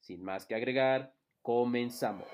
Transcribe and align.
Sin 0.00 0.22
más 0.24 0.46
que 0.46 0.54
agregar, 0.54 1.14
comenzamos. 1.42 2.26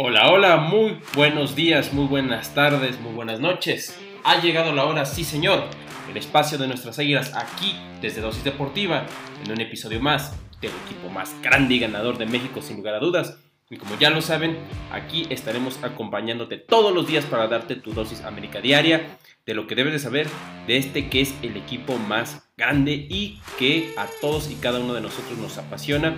Hola, 0.00 0.30
hola, 0.30 0.56
muy 0.58 1.00
buenos 1.16 1.56
días, 1.56 1.92
muy 1.92 2.06
buenas 2.06 2.54
tardes, 2.54 3.00
muy 3.00 3.12
buenas 3.12 3.40
noches. 3.40 3.98
Ha 4.22 4.40
llegado 4.40 4.72
la 4.72 4.84
hora, 4.84 5.04
sí 5.04 5.24
señor, 5.24 5.64
el 6.08 6.16
espacio 6.16 6.56
de 6.56 6.68
nuestras 6.68 7.00
águilas 7.00 7.34
aquí 7.34 7.74
desde 8.00 8.20
Dosis 8.20 8.44
Deportiva, 8.44 9.06
en 9.44 9.50
un 9.50 9.60
episodio 9.60 10.00
más 10.00 10.36
del 10.60 10.72
equipo 10.86 11.08
más 11.08 11.34
grande 11.42 11.74
y 11.74 11.78
ganador 11.78 12.18
de 12.18 12.26
México 12.26 12.62
sin 12.62 12.78
lugar 12.78 12.94
a 12.94 13.00
dudas. 13.00 13.38
Y 13.70 13.76
como 13.76 13.98
ya 13.98 14.10
lo 14.10 14.22
saben, 14.22 14.58
aquí 14.90 15.26
estaremos 15.28 15.78
acompañándote 15.82 16.56
todos 16.56 16.94
los 16.94 17.06
días 17.06 17.26
para 17.26 17.48
darte 17.48 17.76
tu 17.76 17.92
dosis 17.92 18.22
América 18.22 18.60
diaria 18.60 19.18
de 19.44 19.54
lo 19.54 19.66
que 19.66 19.74
debes 19.74 19.92
de 19.92 19.98
saber 19.98 20.26
de 20.66 20.78
este 20.78 21.08
que 21.10 21.20
es 21.20 21.34
el 21.42 21.56
equipo 21.56 21.98
más 21.98 22.48
grande 22.56 22.92
y 22.92 23.40
que 23.58 23.92
a 23.96 24.06
todos 24.20 24.50
y 24.50 24.54
cada 24.54 24.80
uno 24.80 24.94
de 24.94 25.02
nosotros 25.02 25.38
nos 25.38 25.58
apasiona 25.58 26.16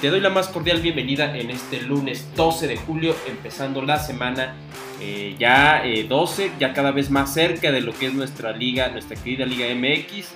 te 0.00 0.10
doy 0.10 0.18
la 0.18 0.30
más 0.30 0.48
cordial 0.48 0.80
bienvenida 0.80 1.36
en 1.36 1.50
este 1.50 1.80
lunes 1.80 2.26
12 2.34 2.66
de 2.66 2.76
julio, 2.76 3.14
empezando 3.28 3.82
la 3.82 4.00
semana 4.00 4.56
eh, 5.00 5.36
ya 5.38 5.84
12, 6.08 6.44
eh, 6.44 6.52
ya 6.58 6.72
cada 6.72 6.90
vez 6.90 7.08
más 7.08 7.32
cerca 7.32 7.70
de 7.70 7.82
lo 7.82 7.92
que 7.92 8.06
es 8.06 8.14
nuestra 8.14 8.50
liga, 8.50 8.88
nuestra 8.88 9.16
querida 9.16 9.46
Liga 9.46 9.66
MX. 9.72 10.32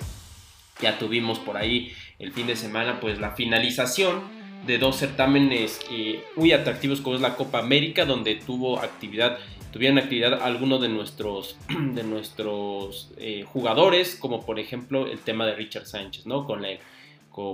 Ya 0.81 0.97
tuvimos 0.97 1.39
por 1.39 1.57
ahí 1.57 1.91
el 2.19 2.31
fin 2.31 2.47
de 2.47 2.55
semana 2.55 2.99
pues 2.99 3.19
la 3.19 3.31
finalización 3.31 4.21
de 4.65 4.77
dos 4.77 4.97
certámenes 4.97 5.79
eh, 5.91 6.23
muy 6.35 6.51
atractivos 6.51 7.01
como 7.01 7.15
es 7.15 7.21
la 7.21 7.35
Copa 7.35 7.59
América, 7.59 8.05
donde 8.05 8.35
tuvo 8.35 8.79
actividad, 8.79 9.37
tuvieron 9.71 9.97
actividad 9.97 10.41
algunos 10.41 10.81
de 10.81 10.89
nuestros, 10.89 11.57
de 11.69 12.03
nuestros 12.03 13.11
jugadores, 13.53 14.15
como 14.15 14.45
por 14.45 14.59
ejemplo 14.59 15.07
el 15.07 15.19
tema 15.19 15.45
de 15.45 15.55
Richard 15.55 15.85
Sánchez, 15.85 16.25
¿no? 16.25 16.45
Con 16.45 16.61
la 16.61 16.69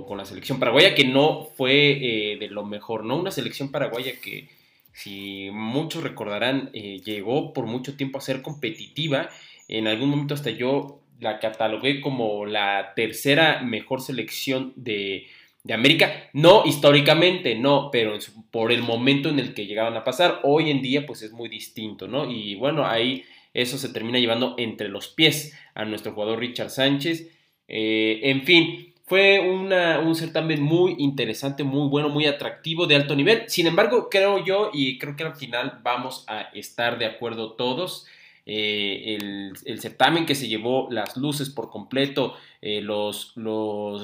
con, 0.06 0.16
la 0.16 0.24
selección 0.24 0.58
paraguaya, 0.58 0.94
que 0.94 1.04
no 1.04 1.48
fue 1.56 2.32
eh, 2.32 2.38
de 2.38 2.48
lo 2.48 2.64
mejor, 2.64 3.04
¿no? 3.04 3.16
Una 3.16 3.30
selección 3.30 3.70
paraguaya 3.70 4.12
que, 4.18 4.48
si 4.92 5.50
muchos 5.52 6.02
recordarán, 6.02 6.70
eh, 6.72 7.02
llegó 7.04 7.52
por 7.52 7.66
mucho 7.66 7.94
tiempo 7.94 8.16
a 8.16 8.22
ser 8.22 8.40
competitiva. 8.40 9.28
En 9.68 9.86
algún 9.86 10.08
momento 10.08 10.32
hasta 10.32 10.50
yo 10.50 11.00
la 11.20 11.38
catalogué 11.38 12.00
como 12.00 12.46
la 12.46 12.92
tercera 12.94 13.62
mejor 13.62 14.00
selección 14.00 14.72
de, 14.76 15.26
América. 15.72 16.28
No 16.34 16.62
históricamente, 16.66 17.54
no, 17.54 17.88
pero 17.90 18.18
por 18.50 18.70
el 18.70 18.82
momento 18.82 19.30
en 19.30 19.38
el 19.38 19.54
que 19.54 19.66
llegaban 19.66 19.96
a 19.96 20.04
pasar. 20.04 20.40
Hoy 20.42 20.70
en 20.70 20.82
día, 20.82 21.06
pues 21.06 21.22
es 21.22 21.32
muy 21.32 21.48
distinto, 21.48 22.06
¿no? 22.06 22.30
Y 22.30 22.54
bueno, 22.56 22.86
ahí 22.86 23.24
eso 23.54 23.78
se 23.78 23.88
termina 23.88 24.18
llevando 24.18 24.54
entre 24.58 24.88
los 24.88 25.08
pies 25.08 25.58
a 25.74 25.86
nuestro 25.86 26.12
jugador 26.12 26.40
Richard 26.40 26.68
Sánchez. 26.68 27.30
Eh, 27.66 28.20
en 28.24 28.42
fin, 28.42 28.94
fue 29.06 29.40
un 29.40 30.14
certamen 30.14 30.62
muy 30.62 30.96
interesante, 30.98 31.62
muy 31.62 31.88
bueno, 31.88 32.08
muy 32.08 32.26
atractivo, 32.26 32.86
de 32.86 32.96
alto 32.96 33.14
nivel. 33.14 33.44
Sin 33.48 33.66
embargo, 33.66 34.08
creo 34.10 34.42
yo, 34.42 34.70
y 34.72 34.98
creo 34.98 35.14
que 35.14 35.24
al 35.24 35.36
final 35.36 35.80
vamos 35.82 36.24
a 36.26 36.42
estar 36.54 36.98
de 36.98 37.04
acuerdo 37.06 37.52
todos, 37.52 38.06
eh, 38.46 39.16
el, 39.64 39.80
certamen 39.80 40.26
que 40.26 40.34
se 40.34 40.48
llevó 40.48 40.88
las 40.90 41.16
luces 41.16 41.48
por 41.48 41.70
completo, 41.70 42.36
eh, 42.60 42.82
los, 42.82 43.34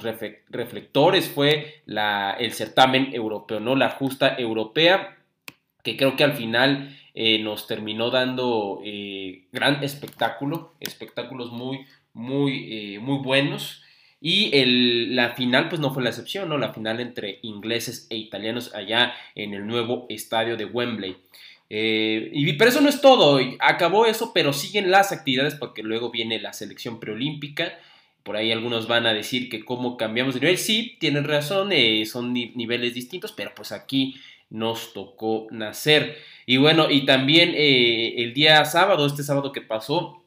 reflectores, 0.03 1.29
fue 1.29 1.83
el 1.87 2.53
certamen 2.53 3.15
europeo, 3.15 3.61
¿no? 3.61 3.77
La 3.77 3.91
justa 3.91 4.37
europea, 4.39 5.19
que 5.83 5.97
creo 5.97 6.17
que 6.17 6.25
al 6.25 6.33
final 6.33 6.97
eh, 7.15 7.39
nos 7.43 7.67
terminó 7.67 8.11
dando 8.11 8.81
gran 9.53 9.85
espectáculo, 9.85 10.75
espectáculos 10.81 11.53
muy, 11.53 11.87
muy, 12.15 12.99
muy 13.01 13.19
buenos. 13.19 13.83
Y 14.23 14.51
la 15.15 15.31
final, 15.31 15.71
pues 15.71 15.81
no 15.81 15.95
fue 15.95 16.03
la 16.03 16.11
excepción, 16.11 16.51
¿no? 16.51 16.59
La 16.59 16.75
final 16.75 17.01
entre 17.01 17.39
ingleses 17.43 18.07
e 18.11 18.17
italianos 18.17 18.75
allá 18.75 19.15
en 19.35 19.55
el 19.55 19.67
nuevo 19.67 20.05
estadio 20.11 20.59
de 20.59 20.67
Wembley. 20.67 21.17
Eh, 21.73 22.31
y, 22.33 22.53
pero 22.55 22.69
eso 22.69 22.81
no 22.81 22.89
es 22.89 23.01
todo, 23.01 23.39
acabó 23.61 24.05
eso, 24.07 24.33
pero 24.35 24.53
siguen 24.53 24.91
las 24.91 25.13
actividades 25.13 25.55
porque 25.55 25.85
luego 25.85 26.11
viene 26.11 26.41
la 26.41 26.53
selección 26.53 26.99
preolímpica. 26.99 27.79
Por 28.25 28.37
ahí 28.37 28.51
algunos 28.51 28.89
van 28.89 29.07
a 29.07 29.15
decir 29.15 29.49
que 29.49 29.65
cómo 29.65 29.97
cambiamos 29.97 30.35
de 30.35 30.41
nivel. 30.41 30.59
Sí, 30.59 30.97
tienen 30.99 31.25
razón, 31.25 31.71
eh, 31.73 32.05
son 32.07 32.35
niveles 32.35 32.93
distintos, 32.93 33.33
pero 33.33 33.53
pues 33.55 33.71
aquí 33.71 34.17
nos 34.51 34.93
tocó 34.93 35.47
nacer. 35.53 36.19
Y 36.45 36.57
bueno, 36.57 36.91
y 36.91 37.07
también 37.07 37.53
eh, 37.55 38.15
el 38.19 38.35
día 38.35 38.65
sábado, 38.65 39.07
este 39.07 39.23
sábado 39.23 39.53
que 39.53 39.61
pasó, 39.61 40.25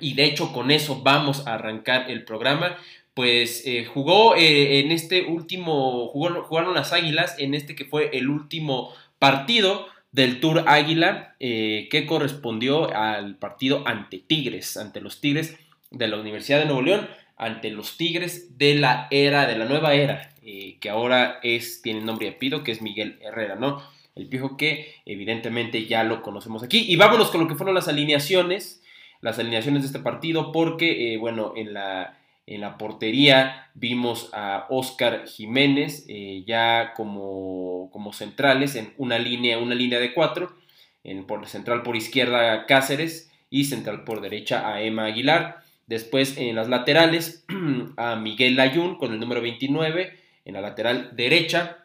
y 0.00 0.14
de 0.14 0.26
hecho 0.26 0.52
con 0.52 0.70
eso 0.70 1.02
vamos 1.02 1.46
a 1.46 1.54
arrancar 1.54 2.10
el 2.10 2.24
programa, 2.24 2.76
pues 3.14 3.64
jugó 3.94 4.34
en 4.36 4.90
este 4.90 5.22
último, 5.22 6.08
jugaron 6.08 6.74
las 6.74 6.92
Águilas 6.92 7.36
en 7.38 7.54
este 7.54 7.76
que 7.76 7.84
fue 7.84 8.10
el 8.12 8.28
último 8.28 8.92
partido 9.20 9.86
del 10.14 10.38
Tour 10.38 10.62
Águila 10.68 11.34
eh, 11.40 11.88
que 11.90 12.06
correspondió 12.06 12.94
al 12.94 13.34
partido 13.34 13.82
ante 13.84 14.18
Tigres, 14.18 14.76
ante 14.76 15.00
los 15.00 15.20
Tigres 15.20 15.58
de 15.90 16.06
la 16.06 16.18
Universidad 16.18 16.60
de 16.60 16.66
Nuevo 16.66 16.82
León, 16.82 17.08
ante 17.36 17.70
los 17.70 17.96
Tigres 17.96 18.56
de 18.56 18.76
la 18.76 19.08
era, 19.10 19.48
de 19.48 19.58
la 19.58 19.64
nueva 19.64 19.94
era, 19.94 20.32
que 20.40 20.88
ahora 20.88 21.40
es, 21.42 21.82
tiene 21.82 22.00
nombre 22.00 22.26
y 22.26 22.30
apellido, 22.30 22.62
que 22.62 22.70
es 22.70 22.80
Miguel 22.80 23.18
Herrera, 23.22 23.56
¿no? 23.56 23.82
El 24.14 24.26
viejo 24.26 24.56
que 24.56 24.94
evidentemente 25.04 25.86
ya 25.86 26.04
lo 26.04 26.22
conocemos 26.22 26.62
aquí. 26.62 26.84
Y 26.86 26.94
vámonos 26.94 27.32
con 27.32 27.40
lo 27.40 27.48
que 27.48 27.56
fueron 27.56 27.74
las 27.74 27.88
alineaciones, 27.88 28.84
las 29.20 29.40
alineaciones 29.40 29.82
de 29.82 29.88
este 29.88 29.98
partido, 29.98 30.52
porque, 30.52 31.16
bueno, 31.18 31.54
en 31.56 31.74
la 31.74 32.16
en 32.46 32.60
la 32.60 32.76
portería 32.76 33.70
vimos 33.74 34.30
a 34.32 34.66
Oscar 34.68 35.26
Jiménez 35.26 36.04
eh, 36.08 36.44
ya 36.46 36.92
como, 36.94 37.90
como, 37.92 38.12
centrales 38.12 38.76
en 38.76 38.92
una 38.98 39.18
línea, 39.18 39.58
una 39.58 39.74
línea 39.74 39.98
de 39.98 40.12
cuatro, 40.12 40.54
en, 41.02 41.26
por 41.26 41.46
central 41.46 41.82
por 41.82 41.96
izquierda 41.96 42.66
Cáceres 42.66 43.30
y 43.50 43.64
central 43.64 44.04
por 44.04 44.20
derecha 44.20 44.68
a 44.68 44.82
Emma 44.82 45.06
Aguilar. 45.06 45.62
Después 45.86 46.36
en 46.36 46.56
las 46.56 46.68
laterales 46.68 47.44
a 47.96 48.16
Miguel 48.16 48.56
Layún 48.56 48.96
con 48.96 49.12
el 49.12 49.20
número 49.20 49.40
29 49.40 50.18
en 50.44 50.54
la 50.54 50.60
lateral 50.60 51.10
derecha 51.16 51.78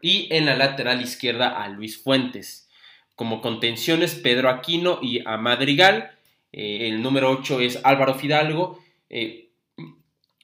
y 0.00 0.28
en 0.34 0.46
la 0.46 0.56
lateral 0.56 1.00
izquierda 1.00 1.62
a 1.62 1.68
Luis 1.68 2.02
Fuentes. 2.02 2.68
Como 3.14 3.40
contenciones 3.40 4.14
Pedro 4.14 4.48
Aquino 4.48 4.98
y 5.02 5.20
a 5.26 5.36
Madrigal. 5.36 6.12
Eh, 6.52 6.88
el 6.88 7.02
número 7.02 7.30
8 7.30 7.60
es 7.60 7.80
Álvaro 7.84 8.14
Fidalgo. 8.14 8.82
Eh, 9.08 9.50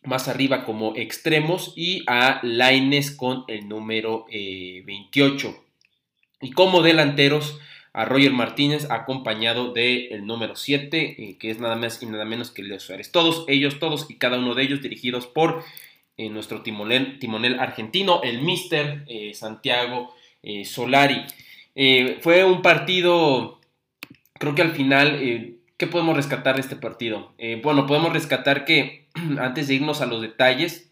más 0.09 0.27
arriba 0.27 0.65
como 0.65 0.97
extremos 0.97 1.73
y 1.77 2.03
a 2.07 2.41
Laines 2.43 3.11
con 3.11 3.45
el 3.47 3.69
número 3.69 4.27
28. 4.29 5.49
Eh, 5.49 5.55
y 6.41 6.51
como 6.51 6.83
delanteros 6.83 7.61
a 7.93 8.05
Roger 8.05 8.33
Martínez 8.33 8.91
acompañado 8.91 9.73
del 9.73 10.27
número 10.27 10.57
7, 10.57 10.99
eh, 10.99 11.37
que 11.39 11.51
es 11.51 11.61
nada 11.61 11.77
más 11.77 12.03
y 12.03 12.07
nada 12.07 12.25
menos 12.25 12.51
que 12.51 12.63
Leo 12.63 12.81
Suárez. 12.81 13.13
Todos 13.13 13.45
ellos, 13.49 13.79
todos 13.79 14.11
y 14.11 14.17
cada 14.17 14.39
uno 14.39 14.55
de 14.55 14.63
ellos 14.63 14.83
dirigidos 14.83 15.27
por 15.27 15.63
eh, 16.17 16.31
nuestro 16.31 16.63
timonel, 16.63 17.19
timonel, 17.19 17.61
argentino, 17.61 18.23
el 18.23 18.43
Mister 18.43 19.05
Santiago 19.35 20.15
Solari. 20.65 21.25
fue 22.21 22.45
un 22.45 22.63
partido, 22.63 23.61
creo 24.39 24.55
que 24.55 24.63
al 24.63 24.73
final 24.73 25.55
¿Qué 25.79 25.87
podemos 25.87 26.17
rescatar 26.17 26.57
de 26.57 26.63
este 26.63 26.75
partido? 26.75 27.35
Bueno, 27.63 27.87
podemos 27.87 28.13
rescatar 28.13 28.65
que, 28.65 29.07
antes 29.41 29.69
de 29.69 29.75
irnos 29.75 30.01
a 30.01 30.07
los 30.07 30.23
detalles, 30.23 30.91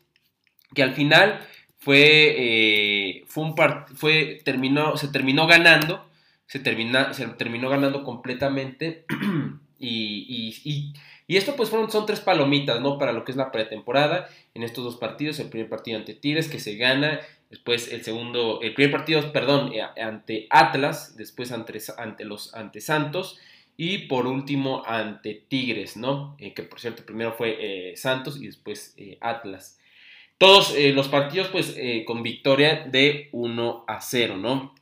que 0.74 0.82
al 0.82 0.94
final 0.94 1.40
fue, 1.78 2.34
eh, 2.36 3.24
fue 3.26 3.44
un 3.44 3.54
fue, 3.94 4.40
terminó, 4.44 4.96
se 4.96 5.08
terminó 5.08 5.46
ganando, 5.46 6.08
se, 6.46 6.58
termina, 6.58 7.12
se 7.14 7.26
terminó 7.28 7.68
ganando 7.68 8.04
completamente 8.04 9.04
y, 9.78 10.92
esto 11.28 11.56
pues 11.56 11.70
fueron, 11.70 11.90
son 11.90 12.06
tres 12.06 12.20
palomitas, 12.20 12.80
¿no? 12.80 12.98
Para 12.98 13.12
lo 13.12 13.24
que 13.24 13.32
es 13.32 13.36
la 13.36 13.50
pretemporada, 13.50 14.28
en 14.54 14.62
estos 14.62 14.84
dos 14.84 14.96
partidos, 14.96 15.40
el 15.40 15.48
primer 15.48 15.68
partido 15.68 15.98
ante 15.98 16.14
Tigres 16.14 16.48
que 16.48 16.60
se 16.60 16.76
gana 16.76 17.20
después 17.50 17.92
el 17.92 18.02
segundo, 18.02 18.60
el 18.62 18.74
primer 18.74 18.92
partido, 18.92 19.32
perdón, 19.32 19.72
ante 20.00 20.46
Atlas, 20.50 21.16
después 21.16 21.52
ante, 21.52 21.80
ante 21.98 22.24
los 22.24 22.54
ante 22.54 22.80
Santos 22.80 23.38
y 23.76 24.06
por 24.06 24.26
último 24.26 24.82
ante 24.86 25.34
Tigres, 25.34 25.96
¿no? 25.96 26.36
que 26.38 26.62
por 26.62 26.80
cierto 26.80 27.04
primero 27.04 27.32
fue 27.32 27.92
Santos 27.96 28.40
y 28.40 28.46
después 28.46 28.96
Atlas. 29.20 29.78
Todos 30.38 30.74
los 30.94 31.08
partidos 31.08 31.48
pues 31.48 31.76
con 32.06 32.22
victoria 32.22 32.86
de 32.90 33.28
1 33.32 33.84
a 33.86 34.00
0, 34.00 34.36
¿no? 34.36 34.74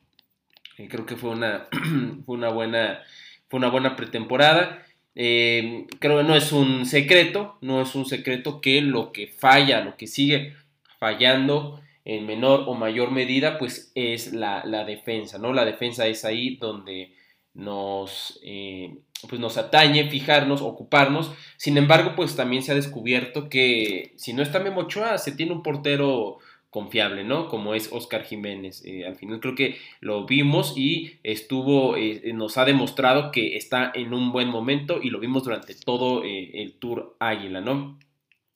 creo 0.89 1.07
que 1.07 1.17
fue 1.17 1.31
una, 1.31 1.69
fue 2.27 2.37
una 2.37 2.49
buena 2.51 3.03
fue 3.49 3.59
una 3.59 3.71
buena 3.71 3.95
pretemporada. 3.95 4.85
Eh, 5.15 5.87
creo 6.01 6.19
que 6.19 6.25
no 6.25 6.35
es 6.35 6.51
un 6.51 6.87
secreto, 6.87 7.57
no 7.61 7.81
es 7.83 7.95
un 7.95 8.05
secreto 8.05 8.61
que 8.61 8.81
lo 8.81 9.13
que 9.13 9.29
falla, 9.29 9.85
lo 9.85 9.97
que 9.97 10.09
sigue 10.09 10.55
fallando 10.99 11.81
en 12.05 12.27
menor 12.27 12.65
o 12.67 12.75
mayor 12.75 13.13
medida, 13.13 13.59
pues 13.59 13.93
es 13.95 14.33
la, 14.33 14.63
defensa, 14.85 15.39
¿no? 15.39 15.53
La 15.53 15.65
defensa 15.65 16.09
es 16.09 16.25
ahí 16.25 16.57
donde 16.57 17.15
nos, 17.55 18.41
eh, 18.43 18.99
pues 19.29 19.41
nos 19.41 19.57
atañe 19.57 20.11
fijarnos, 20.11 20.61
ocuparnos. 20.61 21.33
Sin 21.57 21.79
embargo, 21.79 22.13
pues 22.17 22.37
también 22.37 22.63
se 22.63 22.73
ha 22.73 22.75
descubierto 22.75 23.49
que 23.49 24.13
si 24.17 24.33
no 24.33 24.43
está 24.43 24.61
Memo 24.61 24.87
se 25.17 25.33
tiene 25.33 25.53
un 25.53 25.63
portero 25.63 26.39
confiable, 26.71 27.23
¿no? 27.23 27.49
Como 27.49 27.75
es 27.75 27.89
Oscar 27.93 28.25
Jiménez. 28.25 28.85
Eh, 28.85 29.07
al 29.07 29.15
final 29.15 29.39
creo 29.39 29.55
que 29.55 29.77
lo 30.01 30.27
vimos 30.27 30.75
y 30.77 31.19
estuvo, 31.23 31.97
eh, 31.97 32.33
nos 32.35 32.59
ha 32.59 32.65
demostrado 32.65 33.31
que 33.31 33.57
está 33.57 33.93
en 33.95 34.13
un 34.13 34.33
buen 34.33 34.49
momento 34.49 34.99
y 35.01 35.11
lo 35.11 35.21
vimos 35.21 35.45
durante 35.45 35.75
todo 35.75 36.25
el 36.25 36.75
Tour 36.75 37.17
Águila, 37.21 37.61
¿no? 37.61 37.97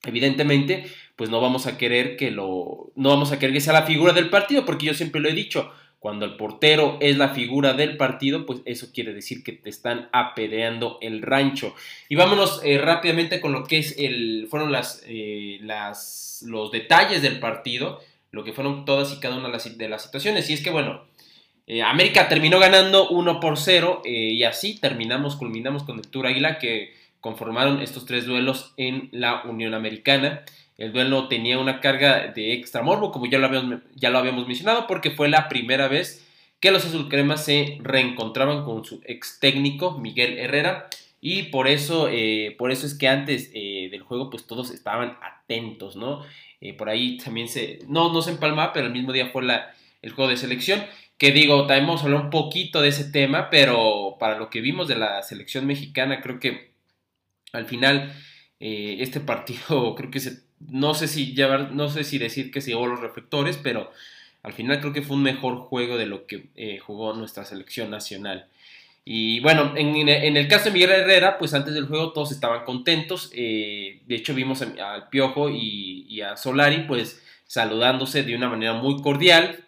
Evidentemente, 0.05 0.87
pues 1.17 1.29
no 1.29 1.41
vamos 1.41 1.67
a 1.67 1.77
querer 1.77 2.17
que 2.17 2.31
lo, 2.31 2.93
no 2.95 3.09
vamos 3.09 3.33
a 3.33 3.39
querer 3.39 3.53
que 3.53 3.61
sea 3.61 3.73
la 3.73 3.83
figura 3.83 4.13
del 4.13 4.31
partido, 4.31 4.65
porque 4.65 4.87
yo 4.87 4.95
siempre 4.95 5.21
lo 5.21 5.29
he 5.29 5.33
dicho, 5.33 5.73
cuando 5.99 6.25
el 6.25 6.37
portero 6.37 6.97
es 7.01 7.17
la 7.17 7.31
figura 7.31 7.73
del 7.73 7.97
partido, 7.97 8.47
pues 8.47 8.61
eso 8.65 8.89
quiere 8.93 9.13
decir 9.15 9.43
que 9.43 9.53
te 9.53 9.69
están 9.69 10.09
apedreando 10.13 10.99
el 11.01 11.23
rancho. 11.23 11.75
Y 12.09 12.15
vámonos 12.15 12.63
rápidamente 12.83 13.41
con 13.41 13.53
lo 13.53 13.65
que 13.65 14.47
fueron 14.49 14.71
las, 14.71 15.03
los 16.47 16.71
detalles 16.71 17.23
del 17.23 17.41
partido 17.41 18.01
lo 18.31 18.45
que 18.45 18.53
fueron 18.53 18.85
todas 18.85 19.13
y 19.13 19.21
cada 19.21 19.37
una 19.37 19.49
de 19.49 19.89
las 19.89 20.03
situaciones. 20.03 20.49
Y 20.51 20.55
es 20.55 20.63
que, 20.63 20.71
bueno, 20.71 21.05
eh, 21.67 21.83
América 21.83 22.29
terminó 22.29 22.59
ganando 22.59 23.09
1 23.09 23.41
por 23.41 23.59
0 23.59 24.03
eh, 24.05 24.11
y 24.11 24.45
así 24.45 24.79
terminamos, 24.79 25.37
culminamos 25.37 25.83
con 25.85 25.99
el 25.99 26.09
Tour 26.09 26.27
Águila 26.27 26.59
que 26.59 26.95
conformaron 27.21 27.81
estos 27.83 28.07
tres 28.07 28.27
duelos 28.27 28.75
en 28.77 29.09
la 29.13 29.43
Unión 29.43 29.75
Americana. 29.75 30.45
El 30.79 30.93
duelo 30.93 31.29
tenía 31.29 31.59
una 31.59 31.81
carga 31.81 32.29
de 32.29 32.55
extra 32.55 32.83
morbo, 32.83 33.13
como 33.13 33.27
ya 33.27 33.39
lo 33.39 33.47
habíamos, 33.47 33.81
ya 33.95 34.11
lo 34.11 34.19
habíamos 34.19 34.47
mencionado, 34.47 34.87
porque 34.87 35.11
fue 35.11 35.29
la 35.29 35.49
primera 35.49 35.89
vez 35.89 36.27
que 36.61 36.71
los 36.71 36.87
azulcremas 36.87 37.45
se 37.45 37.79
reencontraban 37.83 38.65
con 38.65 38.85
su 38.85 39.01
ex 39.05 39.39
técnico 39.41 39.99
Miguel 39.99 40.39
Herrera 40.39 40.89
y 41.21 41.45
por 41.45 41.69
eso, 41.69 42.09
eh, 42.11 42.55
por 42.59 42.71
eso 42.71 42.87
es 42.87 42.95
que 42.95 43.09
antes 43.09 43.53
del 43.53 44.03
juego 44.03 44.31
pues 44.31 44.47
todos 44.47 44.71
estaban 44.71 45.19
atentos, 45.23 45.97
¿no? 45.97 46.23
Eh, 46.61 46.75
por 46.75 46.89
ahí 46.89 47.19
también 47.19 47.49
se, 47.49 47.81
no, 47.89 48.13
no 48.13 48.23
se 48.23 48.31
empalma, 48.31 48.73
pero 48.73 48.87
el 48.87 48.93
mismo 48.93 49.13
día 49.13 49.29
fue 49.29 49.45
la, 49.45 49.75
el 50.03 50.13
juego 50.13 50.31
de 50.31 50.37
selección. 50.37 50.85
Que 51.17 51.33
digo, 51.33 51.67
también 51.67 51.87
vamos 51.87 52.03
a 52.03 52.05
hablar 52.05 52.23
un 52.23 52.31
poquito 52.31 52.81
de 52.81 52.89
ese 52.89 53.05
tema, 53.05 53.51
pero 53.51 54.17
para 54.21 54.39
lo 54.39 54.51
que 54.51 54.61
vimos 54.61 54.89
de 54.89 54.97
la 54.97 55.23
selección 55.23 55.67
mexicana, 55.67 56.21
creo 56.21 56.39
que 56.39 56.73
al 57.53 57.67
final 57.67 58.13
eh, 58.61 58.97
este 59.01 59.21
partido, 59.21 59.95
creo 59.97 60.11
que 60.11 60.21
se, 60.21 60.43
no 60.61 60.95
sé 60.95 61.09
si 61.09 61.35
llevar, 61.35 61.73
no 61.73 61.89
sé 61.89 62.05
si 62.05 62.19
decir 62.19 62.51
que 62.51 62.61
se 62.61 62.71
llevó 62.71 62.87
los 62.87 63.01
reflectores, 63.01 63.59
pero 63.63 63.91
al 64.43 64.53
final 64.53 64.81
creo 64.81 64.93
que 64.93 65.03
fue 65.03 65.17
un 65.17 65.23
mejor 65.23 65.57
juego 65.59 65.97
de 65.97 66.07
lo 66.07 66.27
que 66.27 66.49
eh, 66.57 66.79
jugó 66.79 67.13
nuestra 67.15 67.45
selección 67.45 67.91
nacional. 67.91 68.47
Y 69.05 69.41
bueno, 69.41 69.73
en, 69.75 70.37
el 70.37 70.49
caso 70.49 70.67
de 70.67 70.73
Miguel 70.73 70.91
Herrera, 70.91 71.39
pues 71.39 71.55
antes 71.55 71.73
del 71.73 71.87
juego 71.87 72.13
todos 72.13 72.31
estaban 72.31 72.67
contentos. 72.67 73.31
Eh, 73.35 74.03
de 74.07 74.15
hecho, 74.15 74.35
vimos 74.35 74.61
al 74.61 75.09
Piojo 75.09 75.49
y, 75.49 76.21
a 76.21 76.37
Solari, 76.37 76.85
pues 76.87 77.23
saludándose 77.47 78.23
de 78.23 78.37
una 78.37 78.51
manera 78.51 78.75
muy 78.75 79.01
cordial, 79.01 79.65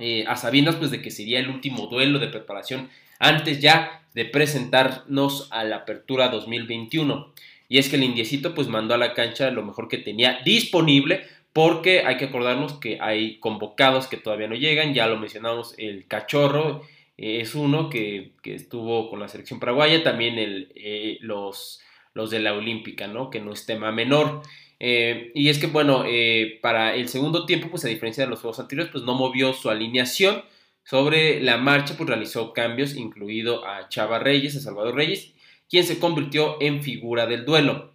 eh, 0.00 0.24
a 0.26 0.34
sabiendas 0.36 0.74
pues 0.74 0.90
de 0.90 1.00
que 1.00 1.12
sería 1.12 1.38
el 1.38 1.50
último 1.50 1.86
duelo 1.86 2.18
de 2.18 2.26
preparación 2.26 2.90
antes 3.20 3.60
ya 3.60 4.02
de 4.14 4.24
presentarnos 4.24 5.46
a 5.52 5.62
la 5.62 5.76
apertura 5.76 6.28
2021. 6.28 7.32
Y 7.68 7.78
es 7.78 7.88
que 7.88 7.96
el 7.96 8.04
indiecito 8.04 8.54
pues 8.54 8.68
mandó 8.68 8.94
a 8.94 8.98
la 8.98 9.14
cancha 9.14 9.50
lo 9.50 9.62
mejor 9.62 9.88
que 9.88 9.98
tenía 9.98 10.40
disponible 10.44 11.22
porque 11.52 12.02
hay 12.06 12.16
que 12.16 12.26
acordarnos 12.26 12.74
que 12.74 12.98
hay 13.00 13.38
convocados 13.40 14.06
que 14.06 14.16
todavía 14.16 14.48
no 14.48 14.54
llegan, 14.54 14.94
ya 14.94 15.06
lo 15.06 15.18
mencionamos 15.18 15.74
el 15.76 16.06
cachorro, 16.06 16.82
es 17.18 17.56
uno 17.56 17.90
que, 17.90 18.32
estuvo 18.44 19.10
con 19.10 19.18
la 19.18 19.28
selección 19.28 19.58
paraguaya, 19.58 20.04
también 20.04 20.38
el, 20.38 20.72
eh, 20.76 21.18
los, 21.20 21.80
los 22.14 22.30
de 22.30 22.38
la 22.38 22.54
Olímpica, 22.54 23.08
¿no? 23.08 23.28
que 23.28 23.40
no 23.40 23.52
es 23.52 23.66
tema 23.66 23.90
menor. 23.90 24.42
Eh, 24.80 25.32
y 25.34 25.48
es 25.48 25.58
que, 25.58 25.66
bueno, 25.66 26.04
eh, 26.06 26.60
para 26.62 26.94
el 26.94 27.08
segundo 27.08 27.44
tiempo, 27.44 27.68
pues 27.70 27.84
a 27.84 27.88
diferencia 27.88 28.24
de 28.24 28.30
los 28.30 28.40
juegos 28.40 28.60
anteriores, 28.60 28.92
pues 28.92 29.04
no 29.04 29.14
movió 29.14 29.52
su 29.52 29.68
alineación. 29.68 30.44
Sobre 30.84 31.40
la 31.42 31.58
marcha, 31.58 31.96
pues 31.98 32.08
realizó 32.08 32.54
cambios, 32.54 32.96
incluido 32.96 33.66
a 33.66 33.90
Chava 33.90 34.20
Reyes, 34.20 34.56
a 34.56 34.60
Salvador 34.60 34.94
Reyes, 34.94 35.34
quien 35.68 35.84
se 35.84 35.98
convirtió 35.98 36.56
en 36.60 36.82
figura 36.82 37.26
del 37.26 37.44
duelo. 37.44 37.94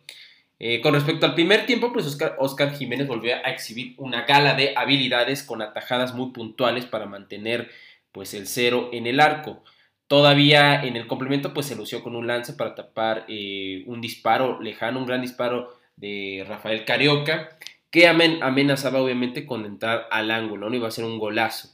con 0.81 0.94
respecto 0.94 1.25
al 1.25 1.36
primer 1.36 1.66
tiempo, 1.66 1.92
pues 1.92 2.18
Oscar, 2.38 2.75
Jiménez 2.75 3.08
volvió 3.08 3.36
a 3.36 3.50
exhibir 3.52 3.96
una 3.98 4.22
gala 4.25 4.54
de 4.54 4.74
habilidades 4.78 5.44
con 5.44 5.62
atajadas 5.62 6.14
muy 6.14 6.31
puntuales 6.31 6.86
para 6.86 7.06
mantener 7.06 7.70
pues 8.14 8.34
el 8.34 8.48
cero 8.48 8.90
en 8.94 9.08
el 9.08 9.20
arco. 9.20 9.64
Todavía 10.08 10.84
en 10.84 10.96
el 10.96 11.08
complemento 11.08 11.54
pues 11.54 11.66
se 11.66 11.75
lució 11.75 12.04
con 12.04 12.16
un 12.16 12.28
lance 12.28 12.54
para 12.54 12.75
tapar 12.75 13.25
eh, 13.28 13.84
un 13.88 14.00
disparo 14.00 14.62
lejano, 14.62 15.00
un 15.00 15.08
gran 15.08 15.22
disparo 15.22 15.75
de 15.96 16.46
Rafael 16.48 16.86
Carioca, 16.86 17.58
que 17.90 18.08
amenazaba 18.08 19.02
obviamente 19.02 19.46
con 19.46 19.66
entrar 19.66 20.08
al 20.12 20.31
ángulo, 20.31 20.70
no 20.70 20.75
iba 20.75 20.88
a 20.88 20.92
ser 20.92 21.06
un 21.06 21.20
golazo. 21.20 21.70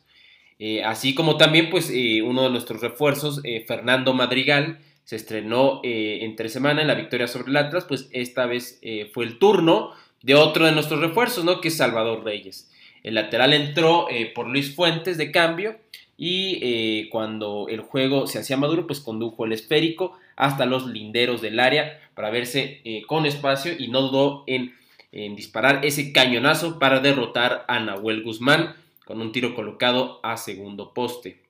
Eh, 0.57 0.84
así 0.84 1.13
como 1.13 1.38
también 1.38 1.69
pues 1.69 1.90
eh, 1.90 2.22
uno 2.22 2.44
de 2.44 2.50
nuestros 2.50 2.81
refuerzos, 2.81 3.42
Fernando 3.68 4.13
Madrigal, 4.13 4.80
se 5.09 5.15
estrenó 5.15 5.81
entre 5.83 6.50
semana 6.50 6.83
en 6.83 6.88
la 6.88 6.94
victoria 6.94 7.27
sobre 7.27 7.50
el 7.50 7.57
Atlas, 7.57 7.85
pues 7.85 8.09
esta 8.11 8.45
vez 8.45 8.79
fue 9.11 9.25
el 9.25 9.39
turno 9.39 9.94
de 10.21 10.35
otro 10.35 10.67
de 10.67 10.71
nuestros 10.71 11.00
refuerzos, 11.00 11.44
¿no? 11.44 11.61
Que 11.61 11.69
es 11.69 11.77
Salvador 11.77 12.23
Reyes. 12.23 12.69
El 13.01 13.15
lateral 13.15 13.53
entró 13.53 14.06
por 14.35 14.47
Luis 14.47 14.75
Fuentes 14.75 15.17
de 15.17 15.31
cambio 15.31 15.77
y 16.22 16.60
eh, 16.62 17.07
cuando 17.10 17.67
el 17.69 17.79
juego 17.79 18.27
se 18.27 18.39
hacía 18.39 18.57
maduro, 18.57 18.86
pues 18.86 19.00
condujo 19.00 19.45
el 19.45 19.53
esférico 19.53 20.19
hasta 20.36 20.65
los 20.65 20.86
linderos 20.86 21.41
del 21.41 21.62
área 21.62 21.98
para 22.13 22.29
verse 22.29 22.81
eh, 22.84 23.03
con 23.07 23.25
espacio 23.25 23.72
y 23.79 23.88
no 23.88 24.01
dudó 24.01 24.43
en, 24.45 24.75
disparar 25.12 25.86
ese 25.86 26.12
cañonazo 26.12 26.77
para 26.77 27.00
derrotar 27.00 27.63
a 27.69 27.79
Nahuel 27.79 28.22
Guzmán 28.22 28.75
con 29.05 29.22
un 29.22 29.31
tiro 29.31 29.55
colocado 29.55 30.19
a 30.22 30.36
segundo 30.36 30.93
poste. 30.93 31.41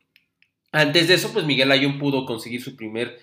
Antes 0.72 1.08
de 1.08 1.16
eso, 1.16 1.34
pues 1.34 1.46
Miguel 1.46 1.72
Ayón 1.72 1.98
pudo 1.98 2.28
conseguir 2.28 2.62
su 2.62 2.76
primer 2.78 3.20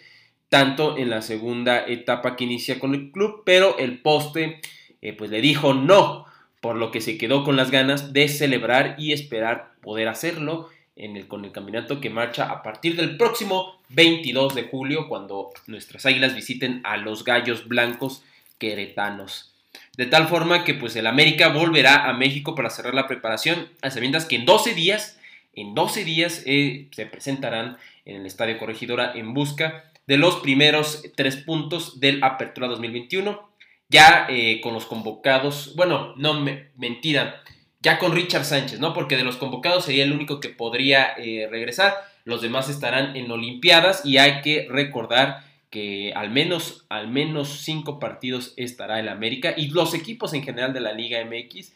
tanto 0.48 0.96
en 0.96 1.10
la 1.10 1.22
segunda 1.22 1.86
etapa 1.86 2.36
que 2.36 2.44
inicia 2.44 2.78
con 2.78 2.94
el 2.94 3.10
club, 3.10 3.42
pero 3.44 3.78
el 3.78 4.00
poste 4.00 4.60
eh, 5.02 5.12
pues 5.12 5.30
le 5.30 5.40
dijo 5.40 5.74
no, 5.74 6.26
por 6.60 6.76
lo 6.76 6.90
que 6.90 7.00
se 7.00 7.18
quedó 7.18 7.44
con 7.44 7.56
las 7.56 7.70
ganas 7.70 8.12
de 8.12 8.28
celebrar 8.28 8.96
y 8.98 9.12
esperar 9.12 9.72
poder 9.80 10.08
hacerlo 10.08 10.68
el, 10.96 11.28
con 11.28 11.44
el 11.44 11.52
campeonato 11.52 12.00
que 12.00 12.10
marcha 12.10 12.50
a 12.50 12.62
partir 12.62 12.96
del 12.96 13.16
próximo 13.16 13.80
22 13.90 14.54
de 14.54 14.64
julio, 14.64 15.08
cuando 15.08 15.50
nuestras 15.66 16.06
águilas 16.06 16.34
visiten 16.34 16.80
a 16.84 16.96
los 16.96 17.24
gallos 17.24 17.68
blancos 17.68 18.24
queretanos. 18.58 19.52
De 19.96 20.06
tal 20.06 20.26
forma 20.28 20.64
que 20.64 20.74
pues 20.74 20.96
el 20.96 21.06
América 21.06 21.48
volverá 21.48 22.08
a 22.08 22.12
México 22.14 22.54
para 22.54 22.70
cerrar 22.70 22.94
la 22.94 23.06
preparación, 23.06 23.68
a 23.82 23.90
sabiendas 23.90 24.24
que 24.24 24.36
en 24.36 24.46
12 24.46 24.74
días, 24.74 25.18
en 25.54 25.74
12 25.74 26.04
días 26.04 26.42
eh, 26.46 26.88
se 26.92 27.06
presentarán 27.06 27.76
en 28.04 28.16
el 28.16 28.26
Estadio 28.26 28.58
Corregidora 28.58 29.12
en 29.14 29.34
busca 29.34 29.84
de 30.06 30.16
los 30.16 30.36
primeros 30.36 31.02
tres 31.16 31.36
puntos 31.36 32.00
del 32.00 32.22
Apertura 32.22 32.68
2021, 32.68 33.48
ya 33.88 34.26
eh, 34.28 34.60
con 34.60 34.74
los 34.74 34.86
convocados, 34.86 35.74
bueno, 35.76 36.14
no 36.16 36.34
me, 36.34 36.70
mentira, 36.76 37.42
ya 37.80 37.98
con 37.98 38.14
Richard 38.14 38.44
Sánchez, 38.44 38.80
¿no? 38.80 38.94
Porque 38.94 39.16
de 39.16 39.24
los 39.24 39.36
convocados 39.36 39.84
sería 39.84 40.04
el 40.04 40.12
único 40.12 40.40
que 40.40 40.48
podría 40.48 41.12
eh, 41.16 41.48
regresar. 41.50 41.94
Los 42.24 42.40
demás 42.42 42.68
estarán 42.68 43.16
en 43.16 43.30
Olimpiadas 43.30 44.04
y 44.04 44.18
hay 44.18 44.42
que 44.42 44.66
recordar 44.68 45.44
que 45.70 46.12
al 46.14 46.30
menos, 46.30 46.84
al 46.88 47.08
menos 47.08 47.60
cinco 47.62 48.00
partidos 48.00 48.54
estará 48.56 48.98
el 48.98 49.08
América 49.08 49.54
y 49.56 49.68
los 49.68 49.94
equipos 49.94 50.32
en 50.32 50.42
general 50.42 50.72
de 50.72 50.80
la 50.80 50.92
Liga 50.92 51.24
MX, 51.24 51.72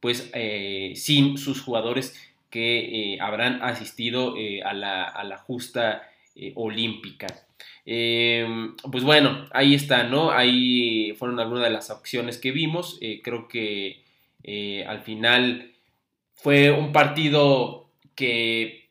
pues 0.00 0.30
eh, 0.34 0.94
sin 0.96 1.38
sus 1.38 1.60
jugadores 1.60 2.18
que 2.50 3.16
habrán 3.20 3.62
asistido 3.62 4.34
a 4.64 4.74
la, 4.74 5.04
a, 5.04 5.24
la, 5.24 5.38
justa 5.38 6.11
olímpica. 6.54 7.26
pues 7.84 9.04
bueno, 9.04 9.46
ahí 9.52 9.74
está, 9.74 10.04
¿no? 10.04 10.30
Ahí 10.30 11.12
fueron 11.18 11.40
algunas 11.40 11.64
de 11.64 11.70
las 11.70 11.90
opciones 11.90 12.38
que 12.38 12.52
vimos. 12.52 12.98
creo 13.22 13.48
que 13.48 14.02
eh, 14.44 14.84
al 14.86 15.02
final 15.02 15.72
fue 16.34 16.70
un 16.70 16.92
partido 16.92 17.88
que 18.14 18.88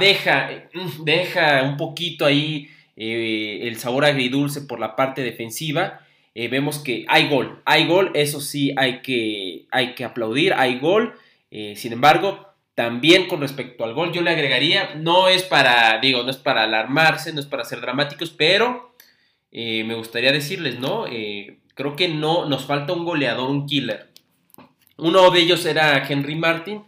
deja, 0.00 0.68
deja 1.04 1.62
un 1.62 1.76
poquito 1.76 2.24
ahí 2.24 2.68
eh, 2.96 3.60
el 3.62 3.76
sabor 3.76 4.04
agridulce 4.04 4.62
por 4.62 4.80
la 4.80 4.96
parte 4.96 5.22
defensiva. 5.22 6.00
Eh, 6.34 6.48
vemos 6.48 6.78
que 6.78 7.04
hay 7.08 7.28
gol, 7.28 7.62
hay 7.64 7.86
gol, 7.86 8.10
eso 8.14 8.40
sí 8.40 8.74
hay 8.76 9.00
que, 9.00 9.66
hay 9.70 9.94
que 9.94 10.04
aplaudir, 10.04 10.52
hay 10.54 10.78
gol. 10.78 11.14
Eh, 11.50 11.74
sin 11.76 11.92
embargo, 11.92 12.46
también 12.76 13.26
con 13.26 13.40
respecto 13.40 13.84
al 13.84 13.94
gol, 13.94 14.12
yo 14.12 14.20
le 14.20 14.30
agregaría, 14.30 14.94
no 14.96 15.28
es 15.28 15.42
para, 15.42 15.98
digo, 15.98 16.22
no 16.22 16.30
es 16.30 16.36
para 16.36 16.62
alarmarse, 16.62 17.32
no 17.32 17.40
es 17.40 17.46
para 17.46 17.64
ser 17.64 17.80
dramáticos, 17.80 18.30
pero 18.30 18.94
me 19.50 19.94
gustaría 19.94 20.30
decirles, 20.30 20.78
¿no? 20.78 21.06
creo 21.74 21.96
que 21.96 22.08
no, 22.08 22.44
nos 22.44 22.66
falta 22.66 22.92
un 22.92 23.06
goleador, 23.06 23.48
un 23.48 23.66
killer. 23.66 24.10
Uno 24.98 25.30
de 25.30 25.40
ellos 25.40 25.64
era 25.64 26.06
Henry 26.06 26.34
Martin, 26.34 26.84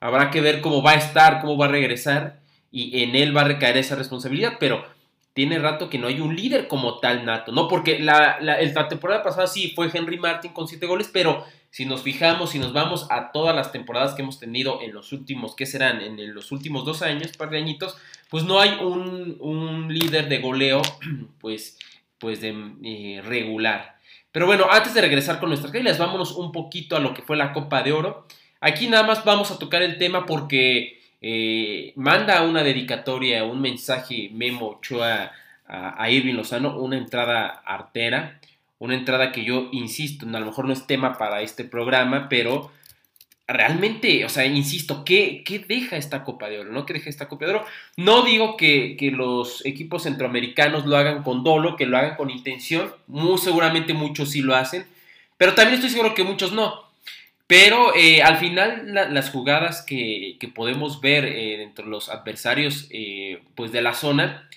habrá 0.00 0.30
que 0.30 0.40
ver 0.40 0.62
cómo 0.62 0.82
va 0.82 0.92
a 0.92 0.96
estar, 0.96 1.42
cómo 1.42 1.58
va 1.58 1.66
a 1.66 1.70
regresar, 1.70 2.40
y 2.70 3.02
en 3.02 3.14
él 3.14 3.36
va 3.36 3.42
a 3.42 3.48
recaer 3.48 3.76
esa 3.76 3.94
responsabilidad, 3.94 4.54
pero 4.58 4.86
tiene 5.36 5.58
rato 5.58 5.90
que 5.90 5.98
no 5.98 6.06
hay 6.06 6.18
un 6.18 6.34
líder 6.34 6.66
como 6.66 6.98
tal 6.98 7.26
nato, 7.26 7.52
¿no? 7.52 7.68
Porque 7.68 7.98
la, 7.98 8.38
la, 8.40 8.88
temporada 8.88 9.22
pasada 9.22 9.46
sí 9.46 9.74
fue 9.76 9.90
Henry 9.92 10.18
Martin 10.18 10.54
con 10.54 10.66
siete 10.66 10.86
goles, 10.86 11.10
pero 11.12 11.44
si 11.70 11.84
nos 11.84 12.02
fijamos, 12.02 12.50
si 12.50 12.58
nos 12.58 12.72
vamos 12.72 13.06
a 13.10 13.32
todas 13.32 13.54
las 13.54 13.72
temporadas 13.72 14.14
que 14.14 14.22
hemos 14.22 14.38
tenido 14.38 14.80
en 14.82 14.94
los 14.94 15.12
últimos, 15.12 15.54
¿qué 15.54 15.66
serán? 15.66 16.00
En 16.00 16.34
los 16.34 16.52
últimos 16.52 16.84
dos 16.84 17.02
años, 17.02 17.36
par 17.36 17.50
de 17.50 17.58
añitos, 17.58 17.96
pues 18.30 18.44
no 18.44 18.60
hay 18.60 18.78
un, 18.80 19.86
líder 19.88 20.28
de 20.28 20.38
goleo, 20.38 20.82
pues, 21.40 21.78
pues 22.18 22.40
de 22.40 22.54
eh, 22.82 23.22
regular. 23.22 23.96
Pero 24.32 24.46
bueno, 24.46 24.66
antes 24.70 24.94
de 24.94 25.00
regresar 25.00 25.40
con 25.40 25.48
nuestras 25.48 25.72
reglas, 25.72 25.98
vámonos 25.98 26.32
un 26.32 26.52
poquito 26.52 26.96
a 26.96 27.00
lo 27.00 27.14
que 27.14 27.22
fue 27.22 27.36
la 27.36 27.52
Copa 27.52 27.82
de 27.82 27.92
Oro. 27.92 28.26
Aquí 28.60 28.88
nada 28.88 29.04
más 29.04 29.24
vamos 29.24 29.50
a 29.50 29.58
tocar 29.58 29.82
el 29.82 29.98
tema 29.98 30.26
porque 30.26 31.00
eh, 31.20 31.92
manda 31.96 32.42
una 32.42 32.62
dedicatoria, 32.62 33.44
un 33.44 33.60
mensaje 33.60 34.30
Memo 34.32 34.68
Ochoa 34.68 35.32
a, 35.66 36.02
a, 36.02 36.10
Irving 36.10 36.34
Lozano, 36.34 36.78
una 36.78 36.96
entrada 36.98 37.46
artera, 37.64 38.38
una 38.78 38.94
entrada 38.94 39.32
que 39.32 39.44
yo 39.44 39.68
insisto, 39.72 40.26
a 40.26 40.40
lo 40.40 40.46
mejor 40.46 40.66
no 40.66 40.72
es 40.72 40.86
tema 40.86 41.18
para 41.18 41.42
este 41.42 41.64
programa, 41.64 42.28
pero 42.28 42.70
realmente, 43.46 44.24
o 44.24 44.28
sea, 44.28 44.44
insisto, 44.44 45.04
¿qué, 45.04 45.44
deja 45.68 45.96
esta 45.96 46.24
Copa 46.24 46.48
de 46.48 46.58
Oro? 46.58 46.72
¿No? 46.72 46.84
¿Qué 46.84 46.94
deja 46.94 47.08
esta 47.08 47.28
Copa 47.28 47.46
de 47.46 47.52
Oro? 47.52 47.64
No 47.96 48.22
digo 48.22 48.56
que, 48.56 48.96
que, 48.98 49.10
los 49.10 49.64
equipos 49.64 50.02
centroamericanos 50.02 50.86
lo 50.86 50.96
hagan 50.96 51.22
con 51.22 51.44
dolo, 51.44 51.76
que 51.76 51.86
lo 51.86 51.96
hagan 51.96 52.16
con 52.16 52.30
intención, 52.30 52.92
muy 53.06 53.38
seguramente 53.38 53.94
muchos 53.94 54.30
sí 54.30 54.42
lo 54.42 54.54
hacen, 54.54 54.86
pero 55.36 55.54
también 55.54 55.76
estoy 55.76 55.90
seguro 55.90 56.14
que 56.14 56.24
muchos 56.24 56.52
no. 56.52 56.86
Pero 57.46 57.94
eh, 57.94 58.22
al 58.22 58.38
final 58.38 58.92
las 58.92 59.30
jugadas 59.30 59.82
que, 59.82 60.36
podemos 60.54 61.00
ver 61.00 61.24
eh, 61.24 61.62
entre 61.62 61.86
los 61.86 62.08
adversarios 62.08 62.88
eh, 62.90 63.40
pues 63.54 63.70
de 63.72 63.82
la 63.82 63.94
zona 63.94 64.48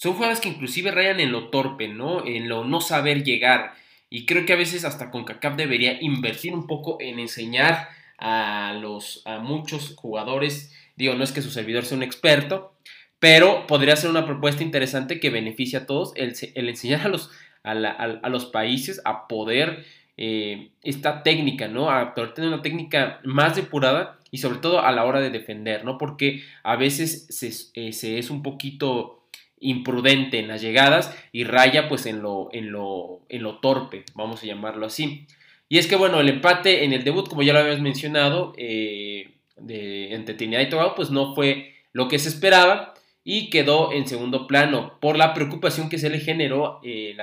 son 0.00 0.14
jugadas 0.14 0.40
que 0.40 0.48
inclusive 0.48 0.90
rayan 0.90 1.20
en 1.20 1.30
lo 1.30 1.50
torpe, 1.50 1.86
¿no? 1.86 2.24
En 2.24 2.48
lo 2.48 2.64
no 2.64 2.80
saber 2.80 3.22
llegar. 3.22 3.74
Y 4.08 4.24
creo 4.24 4.46
que 4.46 4.54
a 4.54 4.56
veces 4.56 4.86
hasta 4.86 5.10
CONCACAF 5.10 5.56
debería 5.56 6.00
invertir 6.00 6.54
un 6.54 6.66
poco 6.66 6.96
en 7.00 7.18
enseñar 7.18 7.90
a, 8.16 8.78
los, 8.80 9.20
a 9.26 9.40
muchos 9.40 9.94
jugadores. 9.96 10.74
Digo, 10.96 11.14
no 11.16 11.22
es 11.22 11.32
que 11.32 11.42
su 11.42 11.50
servidor 11.50 11.84
sea 11.84 11.98
un 11.98 12.02
experto, 12.02 12.72
pero 13.18 13.66
podría 13.66 13.94
ser 13.94 14.08
una 14.08 14.24
propuesta 14.24 14.62
interesante 14.62 15.20
que 15.20 15.28
beneficie 15.28 15.78
a 15.78 15.86
todos 15.86 16.14
el, 16.16 16.34
enseñar 16.54 17.02
a 17.02 17.08
los, 17.08 17.30
a 17.62 18.28
los 18.30 18.46
países 18.46 19.02
a 19.04 19.28
poder 19.28 19.84
eh, 20.16 20.70
esta 20.82 21.22
técnica, 21.22 21.68
¿no? 21.68 21.90
A 21.90 22.14
tener 22.14 22.48
una 22.48 22.62
técnica 22.62 23.20
más 23.22 23.54
depurada 23.54 24.18
y 24.30 24.38
sobre 24.38 24.60
todo 24.60 24.80
a 24.80 24.92
la 24.92 25.04
hora 25.04 25.20
de 25.20 25.28
defender, 25.28 25.84
¿no? 25.84 25.98
Porque 25.98 26.42
a 26.62 26.76
veces 26.76 27.26
se, 27.28 27.52
se 27.92 28.18
es 28.18 28.30
un 28.30 28.42
poquito 28.42 29.19
imprudente 29.60 30.38
en 30.38 30.48
las 30.48 30.62
llegadas 30.62 31.16
y 31.32 31.44
raya 31.44 31.88
pues 31.88 32.06
en 32.06 32.22
lo, 32.22 32.48
en 32.52 32.72
lo, 32.72 33.20
en 33.28 33.42
lo 33.42 33.58
torpe, 33.58 34.04
vamos 34.14 34.42
a 34.42 34.46
llamarlo 34.46 34.86
así. 34.86 35.26
Y 35.68 35.78
es 35.78 35.86
que 35.86 35.96
bueno, 35.96 36.20
el 36.20 36.28
empate 36.28 36.84
en 36.84 36.92
el 36.92 37.04
debut, 37.04 37.28
como 37.28 37.42
ya 37.42 37.52
lo 37.52 37.60
habíamos 37.60 37.82
mencionado, 37.82 38.54
eh, 38.56 39.30
entre 39.56 40.34
Trinidad 40.34 40.62
y 40.62 40.68
Tobago, 40.68 40.94
pues 40.94 41.10
no 41.10 41.34
fue 41.34 41.74
lo 41.92 42.08
que 42.08 42.18
se 42.18 42.28
esperaba 42.28 42.94
y 43.22 43.50
quedó 43.50 43.92
en 43.92 44.08
segundo 44.08 44.46
plano 44.46 44.98
por 45.00 45.16
la 45.16 45.34
preocupación 45.34 45.88
que 45.88 45.98
se 45.98 46.10
le 46.10 46.18
generó, 46.18 46.80
eh, 46.82 47.14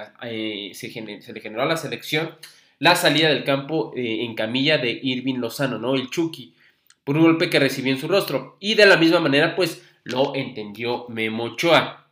se, 0.74 0.92
se, 0.92 1.34
le 1.34 1.42
generó 1.42 1.64
a 1.64 1.66
la 1.66 1.78
selección 1.78 2.36
la 2.80 2.96
salida 2.96 3.30
del 3.30 3.44
campo 3.44 3.92
eh, 3.96 4.24
en 4.24 4.36
camilla 4.36 4.78
de 4.78 5.00
Irving 5.02 5.36
Lozano, 5.36 5.80
¿no? 5.80 5.96
El 5.96 6.10
Chucky, 6.10 6.54
por 7.04 7.18
un 7.18 7.24
golpe 7.24 7.50
que 7.50 7.60
recibió 7.60 7.92
en 7.92 8.00
su 8.00 8.08
rostro. 8.08 8.58
Y 8.60 8.76
de 8.76 8.86
la 8.86 8.98
misma 8.98 9.20
manera, 9.20 9.56
pues 9.56 9.84
lo 10.04 10.36
entendió 10.36 11.06
Memo 11.10 11.46
Ochoa. 11.46 12.07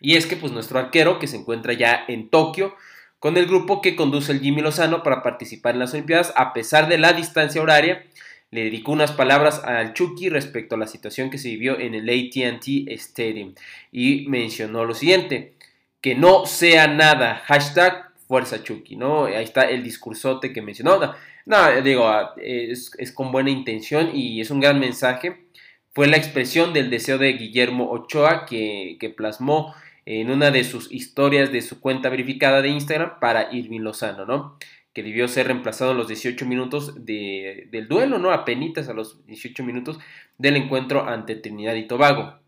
Y 0.00 0.16
es 0.16 0.26
que, 0.26 0.36
pues 0.36 0.52
nuestro 0.52 0.78
arquero, 0.78 1.18
que 1.18 1.26
se 1.26 1.36
encuentra 1.36 1.72
ya 1.72 2.04
en 2.08 2.28
Tokio, 2.28 2.74
con 3.18 3.36
el 3.36 3.46
grupo 3.46 3.80
que 3.80 3.96
conduce 3.96 4.32
el 4.32 4.40
Jimmy 4.40 4.62
Lozano 4.62 5.02
para 5.02 5.22
participar 5.22 5.74
en 5.74 5.80
las 5.80 5.94
Olimpiadas, 5.94 6.32
a 6.36 6.52
pesar 6.52 6.88
de 6.88 6.98
la 6.98 7.12
distancia 7.12 7.62
horaria, 7.62 8.04
le 8.50 8.64
dedicó 8.64 8.92
unas 8.92 9.12
palabras 9.12 9.62
al 9.64 9.94
Chucky 9.94 10.28
respecto 10.28 10.74
a 10.74 10.78
la 10.78 10.86
situación 10.86 11.30
que 11.30 11.38
se 11.38 11.48
vivió 11.48 11.78
en 11.78 11.94
el 11.94 12.08
ATT 12.08 12.88
Stadium 12.92 13.54
y 13.90 14.26
mencionó 14.28 14.84
lo 14.84 14.94
siguiente, 14.94 15.54
que 16.00 16.14
no 16.14 16.46
sea 16.46 16.86
nada, 16.86 17.42
hashtag 17.46 18.06
Fuerza 18.28 18.62
Chucky, 18.62 18.96
¿no? 18.96 19.26
Ahí 19.26 19.44
está 19.44 19.62
el 19.62 19.82
discursote 19.82 20.52
que 20.52 20.62
mencionó. 20.62 21.14
No, 21.46 21.82
digo, 21.82 22.08
ah, 22.08 22.34
es, 22.38 22.90
con 23.14 23.30
buena 23.30 23.50
intención 23.50 24.10
y 24.14 24.40
es 24.40 24.50
un 24.50 24.60
gran 24.60 24.80
mensaje. 24.80 25.44
Fue 25.92 26.08
la 26.08 26.16
expresión 26.16 26.72
del 26.72 26.90
deseo 26.90 27.18
de 27.18 27.32
Guillermo 27.34 27.90
Ochoa 27.90 28.46
que, 28.46 29.14
plasmó 29.16 29.74
en 30.06 30.30
una 30.30 30.52
de 30.52 30.62
sus 30.64 30.90
historias 30.92 31.52
de 31.52 31.60
su 31.60 31.80
cuenta 31.80 32.08
verificada 32.08 32.62
de 32.62 32.68
Instagram 32.68 33.18
para 33.20 33.52
Irving 33.52 33.80
Lozano, 33.80 34.24
¿no? 34.24 34.56
Que 34.92 35.02
debió 35.02 35.26
ser 35.28 35.48
reemplazado 35.48 35.90
en 35.90 35.98
los 35.98 36.08
18 36.08 36.46
minutos 36.46 37.04
del 37.04 37.88
duelo, 37.88 38.18
¿no? 38.18 38.30
Apenitas 38.30 38.88
a 38.88 38.94
los 38.94 39.26
18 39.26 39.64
minutos 39.64 39.98
del 40.38 40.56
encuentro 40.56 41.06
ante 41.08 41.34
Trinidad 41.34 41.74
y 41.74 41.88
Tobago. 41.88 42.38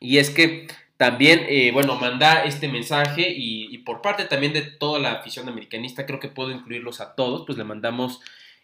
Y 0.00 0.18
es 0.18 0.30
que 0.30 0.66
también, 0.96 1.46
eh, 1.48 1.70
bueno, 1.72 1.96
manda 1.96 2.44
este 2.44 2.68
mensaje 2.68 3.32
y, 3.34 3.78
por 3.78 4.02
parte 4.02 4.24
también 4.24 4.52
de 4.52 4.62
toda 4.62 4.98
la 4.98 5.12
afición 5.12 5.48
americanista, 5.48 6.06
creo 6.06 6.20
que 6.20 6.28
puedo 6.28 6.50
incluirlos 6.50 7.00
a 7.00 7.14
todos, 7.14 7.44
pues 7.46 7.56
le 7.58 7.64
mandamos 7.64 8.20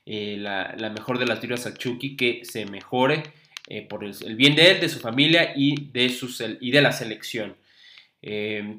eh, 0.06 0.36
la, 0.38 0.90
mejor 0.90 1.18
de 1.18 1.26
las 1.26 1.40
vibras 1.40 1.66
a 1.66 1.74
Chucky, 1.74 2.16
que 2.16 2.42
se 2.44 2.66
mejore 2.66 3.22
eh, 3.68 3.82
por 3.82 4.04
el, 4.04 4.36
bien 4.36 4.54
de 4.54 4.70
él, 4.70 4.80
de 4.80 4.88
su 4.88 5.00
familia 5.00 5.52
y 5.56 5.90
de, 5.92 6.08
sus, 6.08 6.42
y 6.60 6.70
de 6.70 6.82
la 6.82 6.92
selección. 6.92 7.56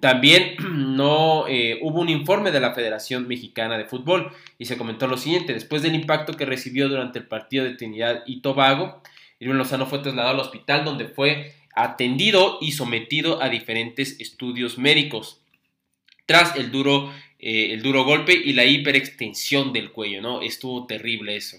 También 0.01 0.55
no 0.96 1.46
hubo 1.81 2.01
un 2.01 2.10
informe 2.10 2.51
de 2.51 2.60
la 2.60 2.74
Federación 2.74 3.27
Mexicana 3.27 3.77
de 3.77 3.86
Fútbol 3.86 4.31
y 4.58 4.65
se 4.65 4.77
comentó 4.77 5.08
lo 5.08 5.17
siguiente, 5.17 5.53
después 5.53 5.81
del 5.81 5.96
impacto 5.96 6.34
que 6.34 6.46
recibió 6.46 6.89
durante 6.89 7.19
el 7.19 7.27
partido 7.27 7.65
de 7.65 7.75
Trinidad 7.75 8.24
y 8.25 8.41
Tobago, 8.41 9.01
Irwin 9.39 9.58
Lozano 9.58 9.86
fue 9.86 10.00
trasladado 10.00 10.36
al 10.36 10.41
hospital 10.41 10.84
donde 10.84 11.08
fue 11.08 11.53
atendido 11.74 12.58
y 12.62 12.74
sometido 12.74 13.41
a 13.41 13.50
diferentes 13.50 14.19
estudios 14.19 14.77
médicos 14.77 15.41
tras 16.25 16.55
el 16.58 16.72
duro, 16.72 17.12
eh, 17.39 17.69
el 17.72 17.81
duro 17.81 18.03
golpe 18.03 18.34
y 18.34 18.53
la 18.53 18.65
hiperextensión 18.65 19.74
del 19.74 19.91
cuello, 19.91 20.22
¿no? 20.22 20.41
Estuvo 20.41 20.86
terrible 20.86 21.36
eso. 21.36 21.58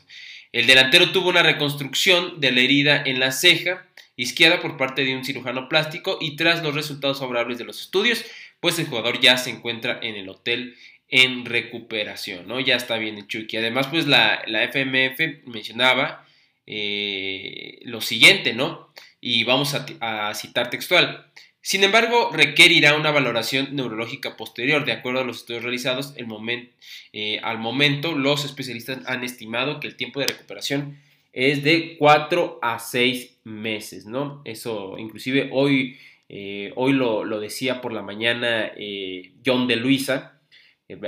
El 0.52 0.66
delantero 0.66 1.10
tuvo 1.10 1.30
una 1.30 1.42
reconstrucción 1.42 2.40
de 2.40 2.52
la 2.52 2.60
herida 2.60 3.02
en 3.04 3.18
la 3.18 3.32
ceja 3.32 3.86
izquierda 4.22 4.60
por 4.60 4.76
parte 4.76 5.04
de 5.04 5.16
un 5.16 5.24
cirujano 5.24 5.68
plástico 5.68 6.18
y 6.20 6.36
tras 6.36 6.62
los 6.62 6.74
resultados 6.74 7.20
favorables 7.20 7.58
de 7.58 7.64
los 7.64 7.80
estudios, 7.80 8.24
pues 8.60 8.78
el 8.78 8.86
jugador 8.86 9.20
ya 9.20 9.36
se 9.36 9.50
encuentra 9.50 9.98
en 10.02 10.16
el 10.16 10.28
hotel 10.28 10.76
en 11.08 11.44
recuperación, 11.44 12.46
¿no? 12.46 12.60
Ya 12.60 12.76
está 12.76 12.96
bien 12.96 13.18
el 13.18 13.26
Chucky. 13.26 13.56
Además, 13.56 13.88
pues 13.88 14.06
la, 14.06 14.42
la 14.46 14.62
FMF 14.64 15.46
mencionaba 15.46 16.24
eh, 16.66 17.80
lo 17.82 18.00
siguiente, 18.00 18.52
¿no? 18.52 18.90
y 19.20 19.44
vamos 19.44 19.74
a, 19.74 20.34
citar 20.34 20.70
textual. 20.70 21.26
Sin 21.62 21.84
embargo, 21.84 22.30
requerirá 22.32 22.94
una 22.94 23.10
valoración 23.10 23.76
neurológica 23.76 24.36
posterior. 24.36 24.84
De 24.84 24.92
acuerdo 24.92 25.20
a 25.20 25.24
los 25.24 25.38
estudios 25.38 25.62
realizados, 25.62 26.14
el 26.16 26.26
eh, 27.12 27.38
al 27.42 27.58
momento 27.58 28.12
los 28.12 28.44
especialistas 28.46 29.00
han 29.06 29.24
estimado 29.24 29.78
que 29.78 29.86
el 29.86 29.96
tiempo 29.96 30.20
de 30.20 30.28
recuperación 30.28 30.98
es 31.32 31.62
de 31.62 31.96
4 31.98 32.58
a 32.62 32.78
6 32.78 33.40
meses, 33.44 34.06
¿no? 34.06 34.42
Eso 34.44 34.96
inclusive 34.98 35.50
hoy, 35.52 35.98
eh, 36.28 36.72
hoy 36.76 36.92
lo, 36.92 37.24
decía 37.40 37.80
por 37.80 37.92
la 37.92 38.02
mañana 38.02 38.70
eh, 38.76 39.32
John 39.44 39.66
de 39.66 39.76
Luisa, 39.76 40.40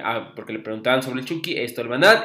ah, 0.03 0.33
porque 0.35 0.53
le 0.53 0.61
preguntaban 0.61 1.03
sobre 1.03 1.21
el 1.21 1.27
Chucky, 1.27 1.57
esto 1.57 1.83
el 1.83 1.89
banal. 1.89 2.23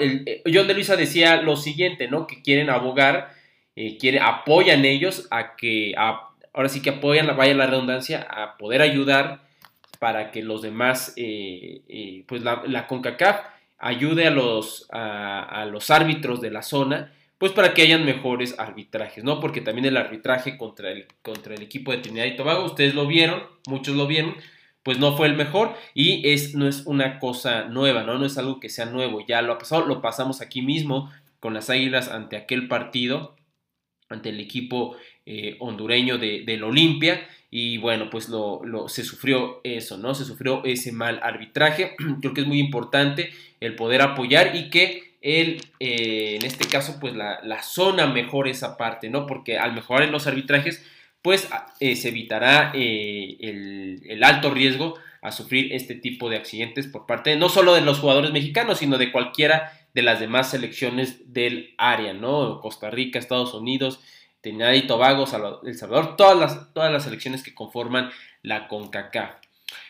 John 0.52 0.68
de 0.68 0.74
Luisa 0.74 0.96
decía 0.96 1.42
lo 1.42 1.56
siguiente, 1.56 2.08
¿no? 2.08 2.28
Que 2.28 2.42
quieren 2.42 2.70
abogar 2.70 3.38
eh, 3.80 3.96
quiere, 4.00 4.20
apoyan 4.20 4.86
ellos 4.86 5.28
a 5.30 5.56
que, 5.56 5.94
ahora 5.96 6.68
sí 6.68 6.82
que 6.82 6.90
apoyan, 6.90 7.38
vaya 7.38 7.54
la 7.54 7.68
redundancia, 7.68 8.26
a 8.28 8.58
poder 8.58 8.82
ayudar 8.82 9.42
para 10.00 10.32
que 10.32 10.42
los 10.42 10.64
demás, 10.64 11.14
eh, 11.16 11.82
eh, 11.88 12.24
pues 12.28 12.42
la, 12.42 12.88
CONCACAF 12.88 13.40
ayude 13.78 14.26
a 14.26 14.32
los, 14.32 14.88
a, 14.92 15.68
los 15.72 15.92
árbitros 15.92 16.42
de 16.42 16.50
la 16.50 16.64
zona 16.64 17.14
pues 17.38 17.52
para 17.52 17.74
que 17.74 17.84
hayan 17.84 18.06
mejores 18.06 18.58
arbitrajes, 18.58 19.24
¿no? 19.24 19.40
Porque 19.40 19.62
también 19.62 19.86
el 19.86 19.98
arbitraje 19.98 20.58
contra 20.58 20.92
el, 20.92 21.08
contra 21.22 21.54
el 21.54 21.62
equipo 21.62 21.92
de 21.92 22.00
Trinidad 22.00 22.26
y 22.26 22.36
Tobago, 22.36 22.66
ustedes 22.66 22.96
lo 22.96 23.06
vieron, 23.06 23.44
muchos 23.68 23.96
lo 23.96 24.08
vieron, 24.08 24.36
pues 24.84 25.00
no 25.00 25.16
fue 25.16 25.28
el 25.28 25.36
mejor 25.36 25.76
y 25.94 26.28
es, 26.30 26.56
no 26.56 26.68
es 26.68 26.86
una 26.86 27.20
cosa 27.20 27.66
nueva, 27.66 28.04
¿no? 28.04 28.18
No 28.18 28.26
es 28.26 28.38
algo 28.38 28.60
que 28.60 28.70
sea 28.70 28.86
nuevo, 28.86 29.26
ya 29.28 29.42
lo 29.42 29.54
ha 29.54 29.58
pasado, 29.58 29.86
lo 29.86 30.02
pasamos 30.02 30.42
aquí 30.42 30.62
mismo 30.62 31.12
con 31.40 31.54
las 31.54 31.70
Águilas 31.70 32.10
ante 32.10 32.38
aquel 32.38 32.68
partido, 32.68 33.36
ante 34.10 34.30
el 34.30 34.40
equipo 34.40 34.96
eh, 35.26 35.58
hondureño 35.60 36.18
de, 36.18 36.44
del 36.46 36.64
Olimpia 36.64 37.28
y 37.52 37.78
bueno, 37.78 38.10
pues 38.10 38.30
lo, 38.30 38.62
se 38.88 39.04
sufrió 39.04 39.62
eso, 39.64 39.98
¿no? 39.98 40.16
Se 40.16 40.26
sufrió 40.26 40.64
ese 40.64 40.92
mal 40.92 41.20
arbitraje, 41.22 41.96
creo 42.22 42.34
que 42.34 42.42
es 42.42 42.48
muy 42.48 42.60
importante 42.60 43.32
el 43.60 43.76
poder 43.76 44.02
apoyar 44.02 44.56
y 44.56 44.70
que 44.70 45.07
el, 45.22 45.62
eh, 45.80 46.38
en 46.40 46.46
este 46.46 46.68
caso, 46.68 46.98
pues 47.00 47.14
la, 47.16 47.64
zona 47.64 48.08
mejor 48.08 48.48
esa 48.48 48.78
parte, 48.78 49.10
¿no? 49.10 49.26
Porque 49.26 49.58
al 49.58 49.74
mejorar 49.74 50.04
en 50.04 50.12
los 50.12 50.28
arbitrajes, 50.28 50.86
pues 51.22 51.50
eh, 51.80 51.96
se 51.96 52.10
evitará 52.10 52.72
eh, 52.76 53.38
el, 53.40 54.24
alto 54.24 54.52
riesgo 54.52 54.96
a 55.22 55.32
sufrir 55.32 55.74
este 55.74 55.96
tipo 55.96 56.30
de 56.30 56.38
accidentes 56.38 56.88
por 56.88 57.06
parte 57.06 57.36
no 57.36 57.50
solo 57.50 57.74
de 57.74 57.82
los 57.82 58.00
jugadores 58.00 58.32
mexicanos, 58.32 58.78
sino 58.78 58.98
de 58.98 59.12
cualquiera 59.12 59.74
de 59.94 60.04
las 60.04 60.20
demás 60.20 60.52
selecciones 60.52 61.34
del 61.34 61.74
área, 61.78 62.14
¿no? 62.14 62.62
Costa 62.62 62.90
Rica, 62.92 63.18
Estados 63.18 63.54
Unidos, 63.54 64.00
Trinidad 64.42 64.74
y 64.74 64.86
Tobago, 64.86 65.26
El 65.66 65.76
Salvador, 65.76 66.16
todas 66.16 66.38
las, 66.38 66.74
todas 66.74 66.92
las 66.92 67.04
selecciones 67.04 67.44
que 67.44 67.56
conforman 67.56 68.12
la 68.44 68.68
CONCACAF. 68.68 69.32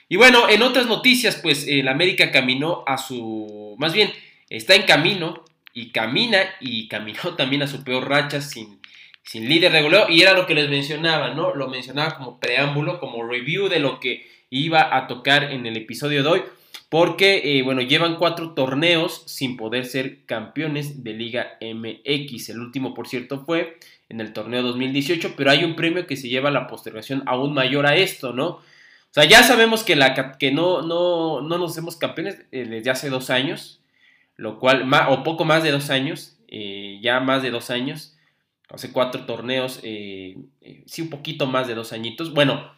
Y 0.10 0.16
bueno, 0.16 0.48
en 0.48 0.62
otras 0.62 0.88
noticias, 0.88 1.36
pues 1.36 1.68
el 1.68 1.88
América 1.90 2.32
caminó 2.32 2.84
a 2.88 2.98
su, 2.98 3.76
más 3.78 3.94
bien, 3.94 4.12
está 4.50 4.76
en 4.76 4.84
camino 4.84 5.44
y 5.74 5.92
camina 5.92 6.40
y 6.60 6.88
caminó 6.88 7.36
también 7.36 7.62
a 7.64 7.68
su 7.68 7.84
peor 7.84 8.10
racha 8.10 8.42
sin, 8.42 8.80
sin 9.24 9.48
líder 9.48 9.72
de 9.72 9.82
goleo 9.82 10.10
y 10.10 10.22
era 10.22 10.34
lo 10.34 10.48
que 10.48 10.56
les 10.56 10.70
mencionaba, 10.70 11.34
¿no? 11.34 11.54
Lo 11.54 11.68
mencionaba 11.68 12.18
como 12.18 12.40
preámbulo, 12.40 13.00
como 13.00 13.28
review 13.28 13.68
de 13.68 13.80
lo 13.80 14.00
que 14.00 14.28
iba 14.50 14.96
a 14.96 15.08
tocar 15.08 15.52
en 15.52 15.66
el 15.66 15.78
episodio 15.78 16.24
de 16.24 16.30
hoy, 16.30 16.42
porque, 16.90 17.42
eh, 17.44 17.64
bueno, 17.64 17.82
llevan 17.82 18.16
cuatro 18.16 18.54
torneos 18.54 19.24
sin 19.26 19.58
poder 19.58 19.86
ser 19.86 20.26
campeones 20.26 21.04
de 21.04 21.14
Liga 21.14 21.58
MX. 21.60 22.50
El 22.50 22.60
último, 22.60 22.94
por 22.94 23.08
cierto, 23.08 23.44
fue 23.44 23.78
en 24.08 24.22
el 24.22 24.32
torneo 24.32 24.64
2018, 24.64 25.34
pero 25.36 25.52
hay 25.52 25.66
un 25.66 25.76
premio 25.76 26.08
que 26.08 26.16
se 26.16 26.30
lleva 26.30 26.48
a 26.48 26.54
la 26.54 26.68
postergación 26.68 27.24
aún 27.26 27.54
mayor 27.54 27.86
a 27.88 27.98
esto, 27.98 28.32
¿no? 28.32 28.48
O 28.48 28.64
sea, 29.12 29.26
ya 29.26 29.44
sabemos 29.44 29.84
que, 29.84 29.96
la, 29.96 30.38
que 30.38 30.52
no, 30.52 30.82
no, 30.82 31.42
no 31.42 31.58
nos 31.58 31.72
hacemos 31.72 31.98
campeones 31.98 32.46
eh, 32.52 32.66
desde 32.66 32.90
hace 32.90 33.10
dos 33.10 33.30
años, 33.30 33.82
lo 34.38 34.60
cual, 34.60 34.90
o 35.10 35.24
poco 35.24 35.44
más 35.46 35.64
de 35.64 35.72
dos 35.72 35.90
años, 35.90 36.38
eh, 36.48 37.00
ya 37.02 37.20
más 37.20 37.42
de 37.42 37.50
dos 37.50 37.70
años, 37.72 38.16
hace 38.70 38.92
cuatro 38.92 39.26
torneos, 39.26 39.80
eh, 39.84 40.38
eh, 40.62 40.84
sí, 40.86 41.02
un 41.02 41.10
poquito 41.10 41.48
más 41.48 41.68
de 41.68 41.74
dos 41.74 41.92
añitos. 41.92 42.34
Bueno, 42.34 42.72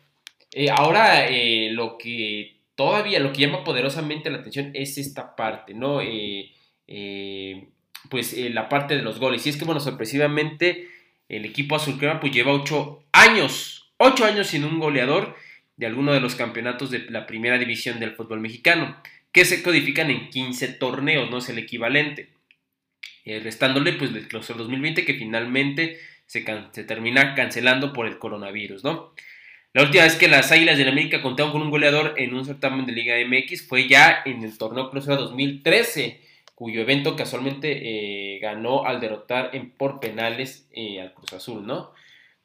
ahora 0.76 1.30
lo 1.72 1.98
que 1.98 2.58
todavía, 2.76 3.20
lo 3.20 3.34
que 3.34 3.42
llama 3.42 3.64
poderosamente 3.64 4.30
la 4.30 4.40
atención 4.40 4.72
es 4.74 4.98
esta 4.98 5.36
parte, 5.36 5.74
¿no? 5.74 6.00
pues 8.10 8.36
la 8.52 8.70
parte 8.70 8.96
de 8.96 9.04
los 9.04 9.20
goles. 9.20 9.46
Y 9.46 9.50
es 9.50 9.58
que, 9.58 9.66
bueno, 9.66 9.82
sorpresivamente 9.82 10.88
el 11.28 11.46
equipo 11.46 11.76
azul 11.76 12.00
crema 12.00 12.20
pues 12.20 12.34
lleva 12.34 12.54
ocho 12.54 13.04
años, 13.12 13.92
ocho 13.98 14.26
años 14.26 14.48
sin 14.48 14.64
un 14.64 14.80
goleador 14.80 15.36
de 15.76 15.86
alguno 15.86 16.14
de 16.14 16.20
los 16.22 16.36
campeonatos 16.36 16.90
de 16.90 17.06
la 17.10 17.28
primera 17.28 17.58
división 17.58 18.00
del 18.00 18.16
fútbol 18.16 18.40
mexicano 18.40 18.98
que 19.32 19.46
se 19.46 19.62
codifican 19.64 20.10
en 20.10 20.30
15 20.30 20.68
torneos, 20.70 21.30
no 21.30 21.38
es 21.38 21.50
el 21.50 21.60
equivalente. 21.60 22.30
Eh, 23.26 23.40
restándole 23.40 23.94
pues 23.94 24.12
el 24.12 24.28
clausura 24.28 24.58
2020 24.60 25.06
que 25.06 25.14
finalmente 25.14 26.00
se, 26.26 26.42
termina 26.84 27.36
cancelando 27.36 27.94
por 27.94 28.08
el 28.08 28.18
coronavirus, 28.18 28.84
¿no? 28.84 29.14
La 29.74 29.84
última 29.84 30.04
vez 30.04 30.16
que 30.16 30.28
las 30.28 30.52
Águilas 30.52 30.80
del 30.80 30.90
América 30.90 31.22
contaron 31.22 31.52
con 31.52 31.62
un 31.62 31.70
goleador 31.70 32.16
en 32.18 32.34
un 32.34 32.44
certamen 32.44 32.88
de 32.88 32.94
Liga 32.94 33.16
MX 33.24 33.68
fue 33.68 33.88
ya 33.88 34.24
en 34.26 34.44
el 34.44 34.58
torneo 34.58 34.90
Clausura 34.90 35.18
2013, 35.18 36.22
cuyo 36.56 36.82
evento 36.82 37.16
casualmente 37.16 38.36
eh, 38.36 38.40
ganó 38.40 38.86
al 38.86 39.00
derrotar 39.00 39.52
en, 39.54 39.70
por 39.70 40.00
penales 40.00 40.68
eh, 40.72 41.00
al 41.00 41.14
Cruz 41.14 41.34
Azul, 41.34 41.68
¿no? 41.68 41.92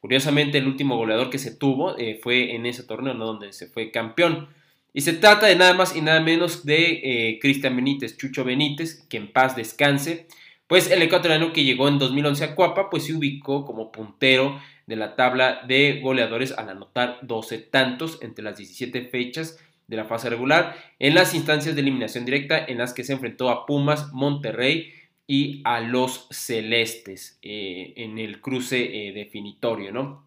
Curiosamente, 0.00 0.58
el 0.58 0.66
último 0.66 0.98
goleador 0.98 1.30
que 1.30 1.38
se 1.38 1.56
tuvo 1.56 1.96
fue 2.22 2.54
en 2.54 2.66
ese 2.66 2.82
torneo, 2.82 3.14
¿no? 3.14 3.24
Donde 3.24 3.54
se 3.54 3.68
fue 3.68 3.90
campeón. 3.90 4.50
Y 4.96 5.00
se 5.00 5.12
trata 5.12 5.46
de 5.46 5.56
nada 5.56 5.74
más 5.74 5.96
y 5.96 6.00
nada 6.00 6.20
menos 6.20 6.64
de 6.64 7.00
eh, 7.02 7.38
Cristian 7.40 7.74
Benítez, 7.74 8.16
Chucho 8.16 8.44
Benítez, 8.44 9.04
que 9.08 9.16
en 9.16 9.32
paz 9.32 9.56
descanse. 9.56 10.28
Pues 10.68 10.88
el 10.88 11.02
ecuatoriano 11.02 11.52
que 11.52 11.64
llegó 11.64 11.88
en 11.88 11.98
2011 11.98 12.44
a 12.44 12.54
Cuapa, 12.54 12.88
pues 12.90 13.04
se 13.04 13.12
ubicó 13.12 13.64
como 13.66 13.90
puntero 13.90 14.60
de 14.86 14.94
la 14.94 15.16
tabla 15.16 15.62
de 15.66 16.00
goleadores 16.00 16.52
al 16.52 16.68
anotar 16.68 17.18
12 17.22 17.58
tantos 17.58 18.18
entre 18.22 18.44
las 18.44 18.56
17 18.56 19.08
fechas 19.08 19.58
de 19.88 19.96
la 19.96 20.04
fase 20.04 20.30
regular 20.30 20.76
en 20.98 21.14
las 21.14 21.34
instancias 21.34 21.74
de 21.74 21.80
eliminación 21.80 22.24
directa 22.24 22.64
en 22.64 22.78
las 22.78 22.94
que 22.94 23.04
se 23.04 23.14
enfrentó 23.14 23.50
a 23.50 23.66
Pumas, 23.66 24.12
Monterrey 24.12 24.92
y 25.26 25.60
a 25.64 25.80
los 25.80 26.28
Celestes 26.30 27.38
eh, 27.42 27.94
en 27.96 28.18
el 28.18 28.40
cruce 28.40 29.08
eh, 29.08 29.12
definitorio, 29.12 29.90
¿no? 29.90 30.24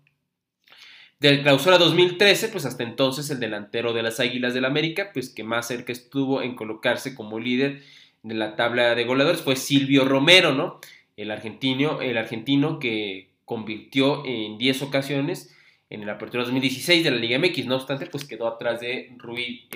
Del 1.20 1.42
clausura 1.42 1.80
2013, 1.80 2.50
pues 2.50 2.66
hasta 2.66 2.84
entonces 2.84 3.30
el 3.32 3.40
delantero 3.40 3.92
de 3.92 4.04
las 4.04 4.20
Águilas 4.20 4.54
del 4.54 4.66
América, 4.66 5.10
pues 5.14 5.30
que 5.30 5.44
más 5.44 5.68
cerca 5.68 5.92
estuvo 5.92 6.44
en 6.44 6.56
colocarse 6.56 7.16
como 7.16 7.40
líder 7.40 7.82
de 8.22 8.36
la 8.36 8.56
tabla 8.56 8.94
de 8.94 9.04
goleadores 9.04 9.42
fue 9.42 9.56
Silvio 9.56 10.06
Romero, 10.06 10.54
¿no? 10.54 10.80
El 11.16 11.32
argentino, 11.32 12.02
el 12.02 12.20
argentino 12.20 12.78
que 12.78 13.30
convirtió 13.46 14.24
en 14.26 14.60
10 14.60 14.84
ocasiones 14.84 15.56
en 15.90 16.06
la 16.06 16.14
apertura 16.14 16.44
2016 16.44 17.04
de 17.04 17.12
la 17.12 17.18
Liga 17.18 17.40
MX, 17.40 17.66
no 17.66 17.78
obstante, 17.78 18.06
pues 18.06 18.26
quedó 18.26 18.48
atrás 18.48 18.82
de 18.82 19.16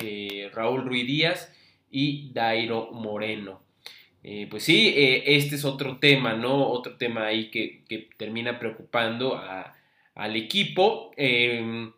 eh, 0.01 0.51
Raúl 0.53 0.85
Ruiz 0.85 1.07
Díaz 1.07 1.51
y 1.89 2.31
Dairo 2.33 2.91
Moreno. 2.91 3.63
Eh, 4.23 4.45
pues 4.47 4.63
sí, 4.63 4.93
eh, 4.95 5.23
este 5.37 5.55
es 5.55 5.65
otro 5.65 5.97
tema, 5.97 6.33
¿no? 6.35 6.69
Otro 6.69 6.97
tema 6.97 7.25
ahí 7.25 7.49
que, 7.49 7.83
que 7.89 8.09
termina 8.17 8.59
preocupando 8.59 9.35
a, 9.35 9.73
al 10.15 10.35
equipo. 10.35 11.11
Em, 11.17 11.91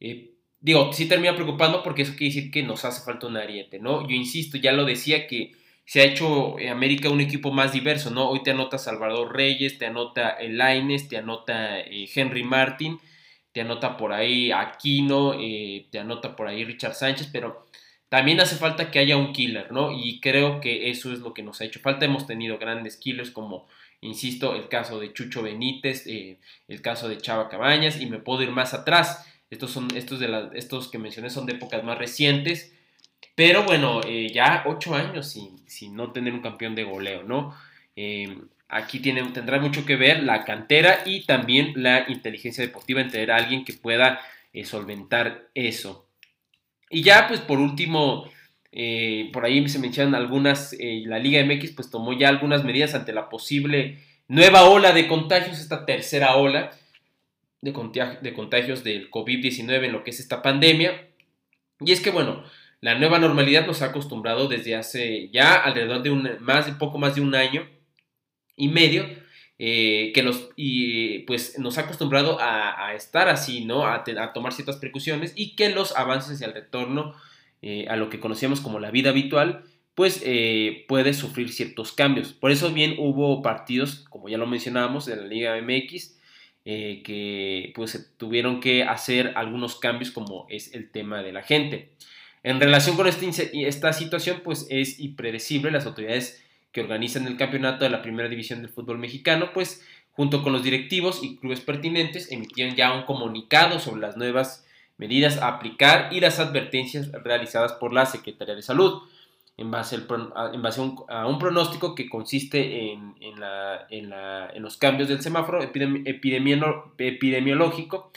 eh, 0.00 0.34
digo, 0.60 0.92
sí 0.92 1.06
termina 1.08 1.34
preocupando 1.34 1.82
porque 1.82 2.02
eso 2.02 2.12
quiere 2.16 2.34
decir 2.34 2.50
que 2.50 2.62
nos 2.62 2.84
hace 2.84 3.04
falta 3.04 3.26
un 3.26 3.36
ariete, 3.36 3.78
¿no? 3.78 4.08
Yo 4.08 4.14
insisto, 4.14 4.58
ya 4.58 4.72
lo 4.72 4.84
decía 4.84 5.26
que 5.26 5.52
se 5.84 6.00
ha 6.00 6.04
hecho 6.04 6.56
América 6.70 7.10
un 7.10 7.20
equipo 7.20 7.50
más 7.50 7.72
diverso, 7.72 8.10
¿no? 8.10 8.30
Hoy 8.30 8.42
te 8.44 8.52
anota 8.52 8.78
Salvador 8.78 9.34
Reyes, 9.34 9.78
te 9.78 9.86
anota 9.86 10.30
Elaines, 10.30 11.08
te 11.08 11.16
anota 11.16 11.80
eh, 11.80 12.08
Henry 12.14 12.44
Martin, 12.44 13.00
te 13.52 13.62
anota 13.62 13.96
por 13.96 14.12
ahí 14.12 14.52
Aquino, 14.52 15.34
eh, 15.40 15.88
te 15.90 15.98
anota 15.98 16.36
por 16.36 16.46
ahí 16.46 16.64
Richard 16.64 16.94
Sánchez, 16.94 17.30
pero 17.32 17.66
también 18.08 18.40
hace 18.40 18.56
falta 18.56 18.90
que 18.90 19.00
haya 19.00 19.16
un 19.16 19.32
killer, 19.32 19.72
¿no? 19.72 19.92
Y 19.92 20.20
creo 20.20 20.60
que 20.60 20.90
eso 20.90 21.12
es 21.12 21.20
lo 21.20 21.34
que 21.34 21.42
nos 21.42 21.60
ha 21.60 21.64
hecho 21.64 21.80
falta. 21.80 22.04
Hemos 22.04 22.26
tenido 22.26 22.58
grandes 22.58 22.96
killers 22.96 23.30
como 23.30 23.66
Insisto, 24.02 24.54
el 24.54 24.68
caso 24.68 24.98
de 24.98 25.12
Chucho 25.12 25.42
Benítez, 25.42 26.06
eh, 26.06 26.38
el 26.68 26.80
caso 26.80 27.08
de 27.08 27.18
Chava 27.18 27.50
Cabañas 27.50 28.00
y 28.00 28.06
me 28.06 28.18
puedo 28.18 28.42
ir 28.42 28.50
más 28.50 28.72
atrás. 28.72 29.26
Estos, 29.50 29.72
son, 29.72 29.88
estos, 29.94 30.20
de 30.20 30.50
estos 30.54 30.88
que 30.88 30.98
mencioné 30.98 31.28
son 31.28 31.44
de 31.46 31.54
épocas 31.54 31.84
más 31.84 31.98
recientes. 31.98 32.72
Pero 33.34 33.64
bueno, 33.64 34.00
eh, 34.06 34.30
ya 34.32 34.64
ocho 34.66 34.94
años 34.94 35.28
sin, 35.28 35.58
sin, 35.68 35.94
no 35.96 36.12
tener 36.12 36.32
un 36.32 36.40
campeón 36.40 36.74
de 36.74 36.84
goleo, 36.84 37.24
¿no? 37.24 37.54
Eh, 37.96 38.38
aquí 38.68 39.00
tiene, 39.00 39.22
tendrá 39.32 39.60
mucho 39.60 39.84
que 39.84 39.96
ver 39.96 40.22
la 40.22 40.44
cantera 40.44 41.02
y 41.04 41.26
también 41.26 41.74
la 41.76 42.06
inteligencia 42.08 42.64
deportiva 42.64 43.00
en 43.00 43.10
tener 43.10 43.30
a 43.30 43.36
alguien 43.36 43.64
que 43.64 43.74
pueda 43.74 44.20
solventar 44.64 45.48
eso. 45.54 46.08
Y 46.88 47.02
ya, 47.02 47.28
pues 47.28 47.40
por 47.40 47.58
último, 47.58 48.28
eh, 48.72 49.30
por 49.32 49.44
ahí 49.44 49.68
se 49.68 49.78
mencionan 49.78 50.14
algunas, 50.14 50.72
eh, 50.74 51.02
la 51.06 51.18
Liga 51.18 51.44
MX 51.44 51.72
pues 51.72 51.90
tomó 51.90 52.12
ya 52.12 52.28
algunas 52.28 52.64
medidas 52.64 52.94
ante 52.94 53.12
la 53.12 53.28
posible 53.28 53.98
nueva 54.28 54.64
ola 54.64 54.92
de 54.92 55.08
contagios, 55.08 55.58
esta 55.58 55.84
tercera 55.84 56.36
ola 56.36 56.70
de, 57.60 57.72
de 58.22 58.32
contagios 58.32 58.84
del 58.84 59.10
COVID-19 59.10 59.84
en 59.84 59.92
lo 59.92 60.04
que 60.04 60.10
es 60.10 60.20
esta 60.20 60.42
pandemia. 60.42 61.08
Y 61.80 61.92
es 61.92 62.00
que 62.00 62.10
bueno, 62.10 62.44
la 62.80 62.94
nueva 62.94 63.18
normalidad 63.18 63.66
nos 63.66 63.82
ha 63.82 63.86
acostumbrado 63.86 64.48
desde 64.48 64.76
hace 64.76 65.28
ya 65.30 65.56
alrededor 65.56 66.02
de 66.02 66.10
un, 66.10 66.28
más, 66.40 66.70
poco 66.72 66.98
más 66.98 67.14
de 67.14 67.20
un 67.20 67.34
año 67.34 67.68
y 68.56 68.68
medio, 68.68 69.06
eh, 69.58 70.12
que 70.14 70.22
nos, 70.22 70.48
y, 70.56 71.20
pues, 71.20 71.58
nos 71.58 71.76
ha 71.76 71.82
acostumbrado 71.82 72.38
a, 72.40 72.94
estar 72.94 73.28
así, 73.28 73.64
¿no? 73.64 73.84
A, 73.84 73.96
a, 73.96 74.32
tomar 74.32 74.52
ciertas 74.52 74.76
precauciones 74.76 75.32
y 75.36 75.54
que 75.56 75.68
los 75.68 75.94
avances 75.96 76.34
hacia 76.34 76.46
el 76.46 76.54
retorno 76.54 77.14
eh, 77.62 77.86
a 77.88 77.96
lo 77.96 78.08
que 78.08 78.20
conocíamos 78.20 78.60
como 78.60 78.80
la 78.80 78.90
vida 78.90 79.10
habitual, 79.10 79.64
pues 79.94 80.22
eh, 80.24 80.84
puede 80.88 81.12
sufrir 81.12 81.50
ciertos 81.50 81.92
cambios. 81.92 82.32
Por 82.32 82.50
eso 82.50 82.72
bien 82.72 82.94
hubo 82.98 83.42
partidos, 83.42 84.06
como 84.08 84.28
ya 84.28 84.38
lo 84.38 84.46
mencionábamos, 84.46 85.08
en 85.08 85.20
la 85.20 85.26
Liga 85.26 85.60
MX, 85.60 86.18
eh, 86.64 87.02
que 87.04 87.72
pues 87.74 88.12
tuvieron 88.16 88.60
que 88.60 88.84
hacer 88.84 89.32
algunos 89.36 89.76
cambios 89.76 90.10
como 90.10 90.46
es 90.48 90.74
el 90.74 90.90
tema 90.90 91.22
de 91.22 91.32
la 91.32 91.42
gente. 91.42 91.90
En 92.42 92.60
relación 92.60 92.96
con 92.96 93.06
este 93.06 93.28
esta 93.68 93.92
situación, 93.92 94.40
pues 94.42 94.66
es 94.70 94.98
impredecible, 95.00 95.70
las 95.70 95.86
autoridades 95.86 96.42
que 96.72 96.80
organizan 96.80 97.26
el 97.26 97.36
campeonato 97.36 97.84
de 97.84 97.90
la 97.90 98.02
primera 98.02 98.28
división 98.28 98.62
del 98.62 98.70
fútbol 98.70 98.98
mexicano, 98.98 99.50
pues 99.52 99.84
junto 100.12 100.42
con 100.42 100.52
los 100.52 100.62
directivos 100.62 101.22
y 101.22 101.36
clubes 101.36 101.60
pertinentes 101.60 102.30
emitieron 102.30 102.74
ya 102.76 102.92
un 102.94 103.02
comunicado 103.02 103.78
sobre 103.80 104.00
las 104.00 104.16
nuevas 104.16 104.66
medidas 105.00 105.38
a 105.38 105.48
aplicar 105.48 106.10
y 106.12 106.20
las 106.20 106.38
advertencias 106.38 107.10
realizadas 107.24 107.72
por 107.72 107.94
la 107.94 108.04
Secretaría 108.04 108.54
de 108.54 108.60
Salud 108.60 109.00
en 109.56 109.70
base, 109.70 109.96
a, 109.96 110.02
un, 111.26 111.38
pronóstico 111.38 111.94
que 111.94 112.06
consiste 112.08 112.92
en, 112.92 113.14
los 114.62 114.76
cambios 114.76 115.08
del 115.08 115.22
semáforo 115.22 115.62
epidemiológico, 115.62 118.12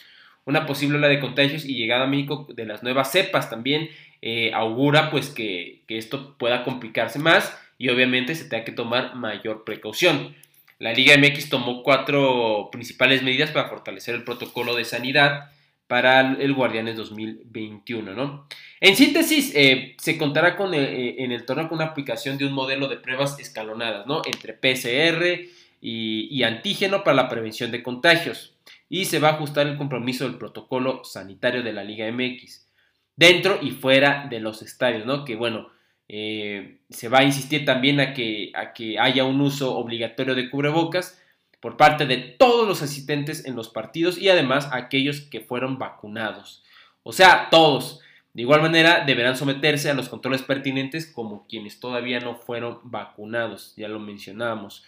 una 0.45 0.65
posible 0.65 0.97
ola 0.97 1.07
de 1.07 1.19
contagios 1.19 1.65
y 1.65 1.75
llegada 1.75 2.05
a 2.05 2.09
de 2.09 2.65
las 2.65 2.83
nuevas 2.83 3.11
cepas 3.11 3.49
también 3.49 3.89
eh, 4.21 4.51
augura 4.53 5.09
pues 5.09 5.29
que, 5.29 5.81
que, 5.87 5.97
esto 5.97 6.35
pueda 6.37 6.63
complicarse 6.63 7.17
más 7.19 7.57
y 7.77 7.89
obviamente 7.89 8.35
se 8.35 8.45
tenga 8.45 8.63
que 8.65 8.73
tomar 8.73 9.15
mayor 9.15 9.63
precaución. 9.65 10.35
La 10.79 10.93
Liga 10.93 11.17
MX 11.17 11.49
tomó 11.49 11.83
cuatro 11.83 12.69
principales 12.71 13.23
medidas 13.23 13.51
para 13.51 13.69
fortalecer 13.69 14.15
el 14.15 14.23
protocolo 14.23 14.75
de 14.75 14.85
sanidad 14.85 15.52
para 15.87 16.33
el 16.33 16.53
Guardianes 16.53 16.95
2021, 16.95 18.13
¿no? 18.13 18.47
En 18.79 18.95
síntesis, 18.95 19.51
eh, 19.55 19.95
se 19.97 20.17
contará 20.17 20.55
con, 20.55 20.73
eh, 20.73 21.23
en 21.23 21.31
el 21.31 21.45
torneo 21.45 21.69
con 21.69 21.77
una 21.77 21.87
aplicación 21.87 22.37
de 22.37 22.45
un 22.45 22.53
modelo 22.53 22.87
de 22.87 22.97
pruebas 22.97 23.39
escalonadas, 23.39 24.07
¿no? 24.07 24.21
Entre 24.25 24.53
PCR 24.53 25.47
y, 25.81 26.43
antígeno 26.43 27.03
para 27.03 27.15
la 27.15 27.29
prevención 27.29 27.71
de 27.71 27.83
contagios. 27.83 28.55
Y 28.89 29.05
se 29.05 29.19
va 29.19 29.29
a 29.29 29.33
ajustar 29.33 29.67
el 29.67 29.77
compromiso 29.77 30.25
del 30.25 30.37
protocolo 30.37 31.03
sanitario 31.03 31.63
de 31.63 31.73
la 31.73 31.83
Liga 31.83 32.09
MX, 32.11 32.67
dentro 33.15 33.59
y 33.61 33.71
fuera 33.71 34.27
de 34.29 34.39
los 34.39 34.61
estadios, 34.61 35.05
¿no? 35.05 35.25
Que 35.25 35.35
bueno, 35.35 35.69
eh, 36.07 36.79
se 36.89 37.09
va 37.09 37.19
a 37.19 37.23
insistir 37.23 37.65
también 37.65 37.99
a 37.99 38.13
que, 38.13 38.51
a 38.55 38.73
que 38.73 38.99
haya 38.99 39.25
un 39.25 39.41
uso 39.41 39.75
obligatorio 39.75 40.35
de 40.35 40.49
cubrebocas 40.49 41.19
por 41.63 41.77
parte 41.77 42.05
de 42.05 42.17
todos 42.17 42.67
los 42.67 42.81
asistentes 42.81 43.45
en 43.45 43.55
los 43.55 43.69
partidos 43.69 44.17
y 44.17 44.27
además 44.27 44.67
aquellos 44.73 45.21
que 45.21 45.39
fueron 45.39 45.79
vacunados. 45.79 46.61
O 47.03 47.13
sea, 47.13 47.47
todos. 47.49 48.01
De 48.33 48.41
igual 48.41 48.61
manera, 48.61 49.05
deberán 49.05 49.37
someterse 49.37 49.89
a 49.89 49.93
los 49.93 50.09
controles 50.09 50.41
pertinentes 50.41 51.09
como 51.09 51.47
quienes 51.47 51.79
todavía 51.79 52.19
no 52.19 52.35
fueron 52.35 52.79
vacunados, 52.83 53.73
ya 53.77 53.87
lo 53.87 54.01
mencionábamos. 54.01 54.83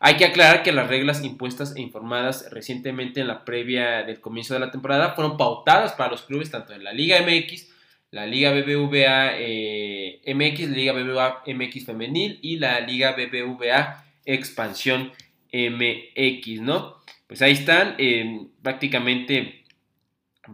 Hay 0.00 0.18
que 0.18 0.26
aclarar 0.26 0.62
que 0.62 0.72
las 0.72 0.88
reglas 0.88 1.24
impuestas 1.24 1.76
e 1.76 1.80
informadas 1.80 2.46
recientemente 2.50 3.22
en 3.22 3.28
la 3.28 3.46
previa 3.46 4.02
del 4.02 4.20
comienzo 4.20 4.52
de 4.52 4.60
la 4.60 4.70
temporada 4.70 5.14
fueron 5.14 5.38
pautadas 5.38 5.92
para 5.92 6.10
los 6.10 6.20
clubes 6.20 6.50
tanto 6.50 6.74
en 6.74 6.84
la 6.84 6.92
Liga 6.92 7.22
MX, 7.22 7.70
la 8.10 8.26
Liga 8.26 8.50
BBVA 8.52 9.38
eh, 9.38 10.20
MX, 10.26 10.68
la 10.68 10.76
Liga 10.76 10.92
BBVA 10.92 11.42
MX 11.46 11.86
Femenil 11.86 12.38
y 12.42 12.58
la 12.58 12.80
Liga 12.80 13.12
BBVA 13.12 14.04
Expansión 14.26 15.10
MX, 15.52 16.60
¿no? 16.62 16.96
Pues 17.26 17.42
ahí 17.42 17.52
están, 17.52 17.94
eh, 17.98 18.46
prácticamente 18.62 19.64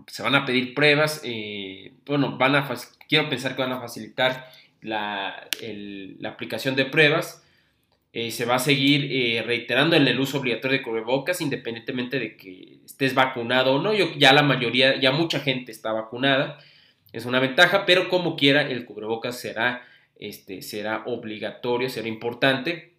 se 0.07 0.23
van 0.23 0.35
a 0.35 0.45
pedir 0.45 0.75
pruebas, 0.75 1.23
eh, 1.25 1.93
bueno, 2.05 2.37
van 2.37 2.57
a, 2.57 2.69
quiero 3.09 3.29
pensar 3.29 3.57
que 3.57 3.63
van 3.63 3.73
a 3.73 3.81
facilitar 3.81 4.51
la, 4.83 5.49
aplicación 6.25 6.77
de 6.77 6.85
pruebas, 6.85 7.45
eh, 8.13 8.31
se 8.31 8.45
va 8.45 8.57
a 8.57 8.59
seguir 8.59 9.45
reiterando 9.45 9.97
en 9.97 10.07
el 10.09 10.19
uso 10.21 10.39
obligatorio 10.39 10.79
de 10.79 10.85
cubrebocas, 10.85 11.41
independientemente 11.41 12.19
de 12.19 12.37
que 12.37 12.79
estés 12.85 13.15
vacunado 13.15 13.75
o 13.75 13.83
no, 13.83 13.95
Yo, 13.95 14.13
ya 14.17 14.33
la 14.33 14.43
mayoría, 14.43 15.01
ya 15.01 15.13
mucha 15.13 15.41
gente 15.41 15.73
está 15.73 15.93
vacunada, 15.93 16.59
es 17.13 17.25
una 17.25 17.41
ventaja, 17.41 17.87
pero 17.87 18.09
como 18.09 18.37
quiera 18.37 18.63
el 18.63 18.85
cubrebocas 18.85 19.41
será, 19.41 19.83
este, 20.19 20.63
será 20.63 21.05
obligatorio, 21.07 21.89
será 21.89 22.09
importante 22.09 22.98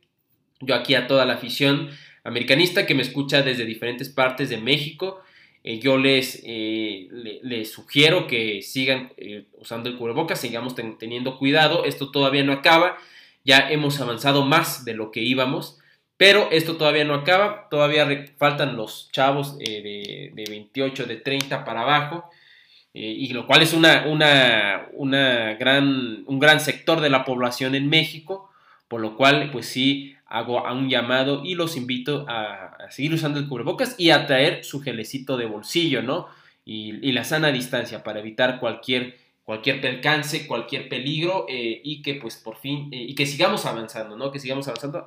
yo 0.59 0.75
aquí 0.75 0.95
a 0.95 1.07
toda 1.07 1.25
la 1.25 1.35
afición 1.35 1.89
americanista 2.23 2.85
que 2.85 2.95
me 2.95 3.01
escucha 3.01 3.41
desde 3.41 3.65
diferentes 3.65 4.09
partes 4.09 4.49
de 4.49 4.57
México, 4.57 5.21
eh, 5.63 5.79
yo 5.79 5.97
les, 5.97 6.41
eh, 6.45 7.07
les, 7.41 7.71
sugiero 7.71 8.27
que 8.27 8.61
sigan 8.61 9.11
eh, 9.17 9.45
usando 9.57 9.89
el 9.89 9.97
cubrebocas, 9.97 10.39
sigamos 10.39 10.75
teniendo 10.75 11.37
cuidado, 11.37 11.83
esto 11.85 12.11
todavía 12.11 12.43
no 12.43 12.53
acaba, 12.53 12.97
ya 13.43 13.69
hemos 13.69 13.99
avanzado 13.99 14.45
más 14.45 14.85
de 14.85 14.93
lo 14.93 15.11
que 15.11 15.21
íbamos, 15.21 15.77
pero 16.15 16.49
esto 16.51 16.77
todavía 16.77 17.03
no 17.03 17.13
acaba, 17.13 17.67
todavía 17.69 18.25
faltan 18.37 18.77
los 18.77 19.09
chavos 19.11 19.57
de, 19.57 20.31
de, 20.33 20.45
28, 20.49 21.05
de 21.05 21.15
30 21.17 21.65
para 21.65 21.81
abajo, 21.81 22.29
y 22.91 23.31
lo 23.33 23.45
cual 23.45 23.61
es 23.61 23.73
una, 23.73 24.07
una, 24.07 24.87
una 24.93 25.53
gran, 25.53 26.23
un 26.25 26.39
gran 26.39 26.59
sector 26.59 26.99
de 27.01 27.09
la 27.09 27.23
población 27.23 27.75
en 27.75 27.87
México, 27.87 28.49
por 28.87 28.99
lo 28.99 29.15
cual 29.15 29.51
pues 29.51 29.67
sí 29.67 30.15
hago 30.29 30.63
un 30.63 30.89
llamado 30.89 31.41
y 31.43 31.55
los 31.55 31.75
invito 31.75 32.25
a, 32.29 32.77
seguir 32.89 33.13
usando 33.13 33.39
el 33.39 33.47
cubrebocas 33.47 33.95
y 33.97 34.11
a 34.11 34.27
traer 34.27 34.63
su 34.63 34.81
gelecito 34.81 35.37
de 35.37 35.45
bolsillo, 35.45 36.03
¿no? 36.03 36.27
Y, 36.65 37.11
la 37.11 37.23
sana 37.23 37.51
distancia 37.51 38.03
para 38.03 38.19
evitar 38.19 38.59
cualquier, 38.59 39.17
cualquier 39.43 39.81
percance, 39.81 40.45
cualquier 40.45 40.87
peligro 40.87 41.47
eh, 41.49 41.81
y 41.83 42.03
que 42.03 42.15
pues 42.15 42.37
por 42.37 42.57
fin, 42.57 42.89
eh, 42.91 43.01
y 43.01 43.15
que 43.15 43.25
sigamos 43.25 43.65
avanzando, 43.65 44.15
¿no? 44.15 44.31
Que 44.31 44.39
sigamos 44.39 44.67
avanzando 44.67 45.05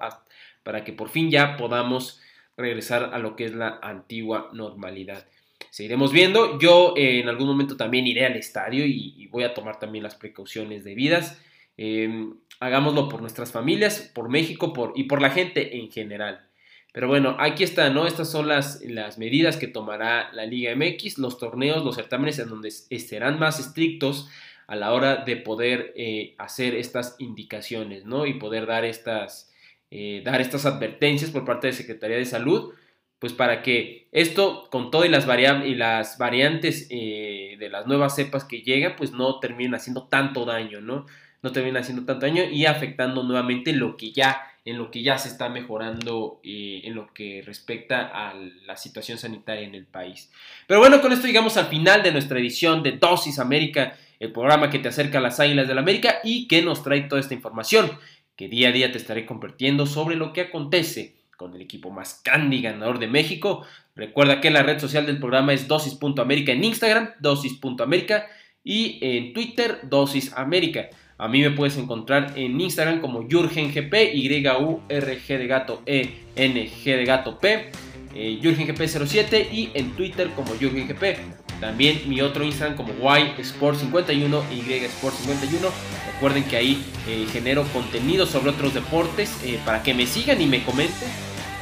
para 0.64 0.82
que 0.82 0.92
por 0.92 1.08
fin 1.08 1.30
ya 1.30 1.56
podamos 1.56 2.20
regresar 2.56 3.10
a 3.14 3.18
lo 3.18 3.36
que 3.36 3.44
es 3.44 3.54
la 3.54 3.78
antigua 3.80 4.50
normalidad. 4.52 5.26
Seguiremos 5.70 6.12
viendo. 6.12 6.58
Yo 6.58 6.94
eh, 6.96 7.20
en 7.20 7.28
algún 7.28 7.46
momento 7.46 7.76
también 7.76 8.06
iré 8.08 8.26
al 8.26 8.36
estadio 8.36 8.84
y 8.84 9.28
voy 9.28 9.44
a 9.44 9.54
tomar 9.54 9.78
también 9.78 10.02
las 10.02 10.16
precauciones 10.16 10.82
debidas. 10.82 11.38
Em, 11.76 12.34
hagámoslo 12.60 13.08
por 13.08 13.20
nuestras 13.20 13.50
familias, 13.50 14.10
por 14.14 14.28
México 14.28 14.72
por, 14.72 14.92
y 14.94 15.04
por 15.04 15.20
la 15.20 15.30
gente 15.30 15.78
en 15.78 15.90
general. 15.90 16.46
Pero 16.92 17.08
bueno, 17.08 17.36
aquí 17.40 17.64
está, 17.64 17.88
¿no? 17.88 18.06
Estas 18.06 18.30
son 18.30 18.48
las, 18.48 18.82
las 18.82 19.18
medidas 19.18 19.56
que 19.56 19.66
tomará 19.66 20.30
la 20.32 20.44
Liga 20.44 20.74
MX, 20.76 21.18
los 21.18 21.38
torneos, 21.38 21.84
los 21.84 21.96
certámenes 21.96 22.38
en 22.38 22.50
donde 22.50 22.70
serán 22.70 23.38
más 23.38 23.58
estrictos 23.58 24.28
a 24.66 24.76
la 24.76 24.92
hora 24.92 25.16
de 25.16 25.36
poder 25.36 25.92
eh, 25.96 26.34
hacer 26.38 26.74
estas 26.74 27.16
indicaciones, 27.18 28.04
¿no? 28.04 28.26
Y 28.26 28.34
poder 28.34 28.66
dar 28.66 28.84
estas, 28.84 29.50
eh, 29.90 30.22
dar 30.24 30.40
estas 30.40 30.66
advertencias 30.66 31.30
por 31.30 31.44
parte 31.46 31.68
de 31.68 31.72
Secretaría 31.72 32.18
de 32.18 32.26
Salud, 32.26 32.74
pues 33.18 33.32
para 33.32 33.62
que 33.62 34.08
esto, 34.12 34.68
con 34.70 34.90
todo 34.90 35.04
y 35.04 35.08
las, 35.08 35.26
y 35.64 35.74
las 35.74 36.18
variantes 36.18 36.88
eh, 36.90 37.56
de 37.58 37.68
las 37.70 37.86
nuevas 37.86 38.14
cepas 38.14 38.44
que 38.44 38.60
llegan, 38.60 38.96
pues 38.96 39.12
no 39.12 39.40
terminen 39.40 39.74
haciendo 39.74 40.08
tanto 40.08 40.44
daño, 40.44 40.80
¿no? 40.80 41.06
No 41.42 41.52
termina 41.52 41.80
haciendo 41.80 42.04
tanto 42.04 42.26
daño 42.26 42.44
y 42.44 42.66
afectando 42.66 43.22
nuevamente 43.22 43.72
lo 43.72 43.96
que 43.96 44.12
ya 44.12 44.48
en 44.64 44.78
lo 44.78 44.90
que 44.90 45.02
ya 45.02 45.18
se 45.18 45.28
está 45.28 45.48
mejorando 45.48 46.40
eh, 46.44 46.82
en 46.84 46.94
lo 46.94 47.12
que 47.12 47.42
respecta 47.44 48.06
a 48.06 48.34
la 48.64 48.76
situación 48.76 49.18
sanitaria 49.18 49.66
en 49.66 49.74
el 49.74 49.86
país. 49.86 50.30
Pero 50.68 50.78
bueno, 50.78 51.00
con 51.00 51.12
esto 51.12 51.26
llegamos 51.26 51.56
al 51.56 51.66
final 51.66 52.02
de 52.02 52.12
nuestra 52.12 52.38
edición 52.38 52.82
de 52.82 52.92
Dosis 52.92 53.40
América, 53.40 53.96
el 54.20 54.30
programa 54.30 54.70
que 54.70 54.78
te 54.78 54.88
acerca 54.88 55.18
a 55.18 55.20
las 55.20 55.40
Águilas 55.40 55.66
del 55.66 55.76
la 55.76 55.82
América 55.82 56.20
y 56.22 56.46
que 56.46 56.62
nos 56.62 56.84
trae 56.84 57.02
toda 57.02 57.20
esta 57.20 57.34
información 57.34 57.90
que 58.36 58.48
día 58.48 58.68
a 58.68 58.72
día 58.72 58.92
te 58.92 58.98
estaré 58.98 59.26
compartiendo 59.26 59.86
sobre 59.86 60.16
lo 60.16 60.32
que 60.32 60.42
acontece 60.42 61.16
con 61.36 61.54
el 61.54 61.62
equipo 61.62 61.90
más 61.90 62.20
candy 62.22 62.62
ganador 62.62 63.00
de 63.00 63.08
México. 63.08 63.66
Recuerda 63.96 64.40
que 64.40 64.50
la 64.50 64.62
red 64.62 64.78
social 64.78 65.06
del 65.06 65.18
programa 65.18 65.52
es 65.52 65.66
dosis.américa 65.66 66.52
en 66.52 66.62
Instagram, 66.62 67.10
dosis.américa 67.18 68.28
y 68.62 68.98
en 69.00 69.32
Twitter, 69.32 69.80
dosis 69.82 70.32
América. 70.34 70.88
A 71.22 71.28
mí 71.28 71.40
me 71.40 71.52
puedes 71.52 71.76
encontrar 71.76 72.32
en 72.34 72.60
Instagram 72.60 73.00
como 73.00 73.28
YurgenGP, 73.28 73.94
Y-U-R-G 74.12 75.38
de 75.38 75.46
gato 75.46 75.80
E-N-G 75.86 76.96
de 76.96 77.04
gato 77.04 77.38
P, 77.38 77.70
eh, 78.12 78.40
YurgenGP07 78.42 79.52
y 79.52 79.70
en 79.74 79.92
Twitter 79.92 80.30
como 80.34 80.56
YurgenGP. 80.56 81.60
También 81.60 82.02
mi 82.08 82.20
otro 82.22 82.42
Instagram 82.42 82.76
como 82.76 82.92
YSport51, 82.94 84.42
YSport51. 84.50 85.70
Recuerden 86.14 86.42
que 86.42 86.56
ahí 86.56 86.84
eh, 87.06 87.24
genero 87.32 87.62
contenido 87.72 88.26
sobre 88.26 88.50
otros 88.50 88.74
deportes 88.74 89.32
eh, 89.44 89.60
para 89.64 89.80
que 89.84 89.94
me 89.94 90.06
sigan 90.06 90.42
y 90.42 90.46
me 90.46 90.64
comenten. 90.64 91.08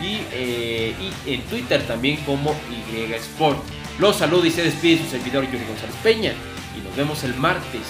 Y, 0.01 0.23
y 0.35 1.35
en 1.35 1.43
Twitter 1.43 1.87
también 1.87 2.17
como 2.25 2.55
YSport. 2.95 3.59
Los 3.99 4.17
saludo 4.17 4.47
y 4.47 4.51
se 4.51 4.63
despide 4.63 5.05
su 5.05 5.11
servidor 5.11 5.45
Yuri 5.45 5.67
González 5.67 5.97
Peña. 6.03 6.33
Y 6.75 6.83
nos 6.83 6.97
vemos 6.97 7.25
el 7.25 7.35
martes 7.35 7.83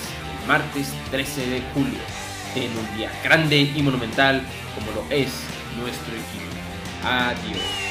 martes 0.51 0.89
13 1.13 1.47
de 1.47 1.63
julio, 1.73 2.01
en 2.57 2.77
un 2.77 2.97
día 2.97 3.13
grande 3.23 3.71
y 3.73 3.83
monumental 3.83 4.43
como 4.75 4.91
lo 4.91 5.09
es 5.09 5.31
nuestro 5.81 6.13
equipo. 6.13 6.51
Adiós. 7.05 7.90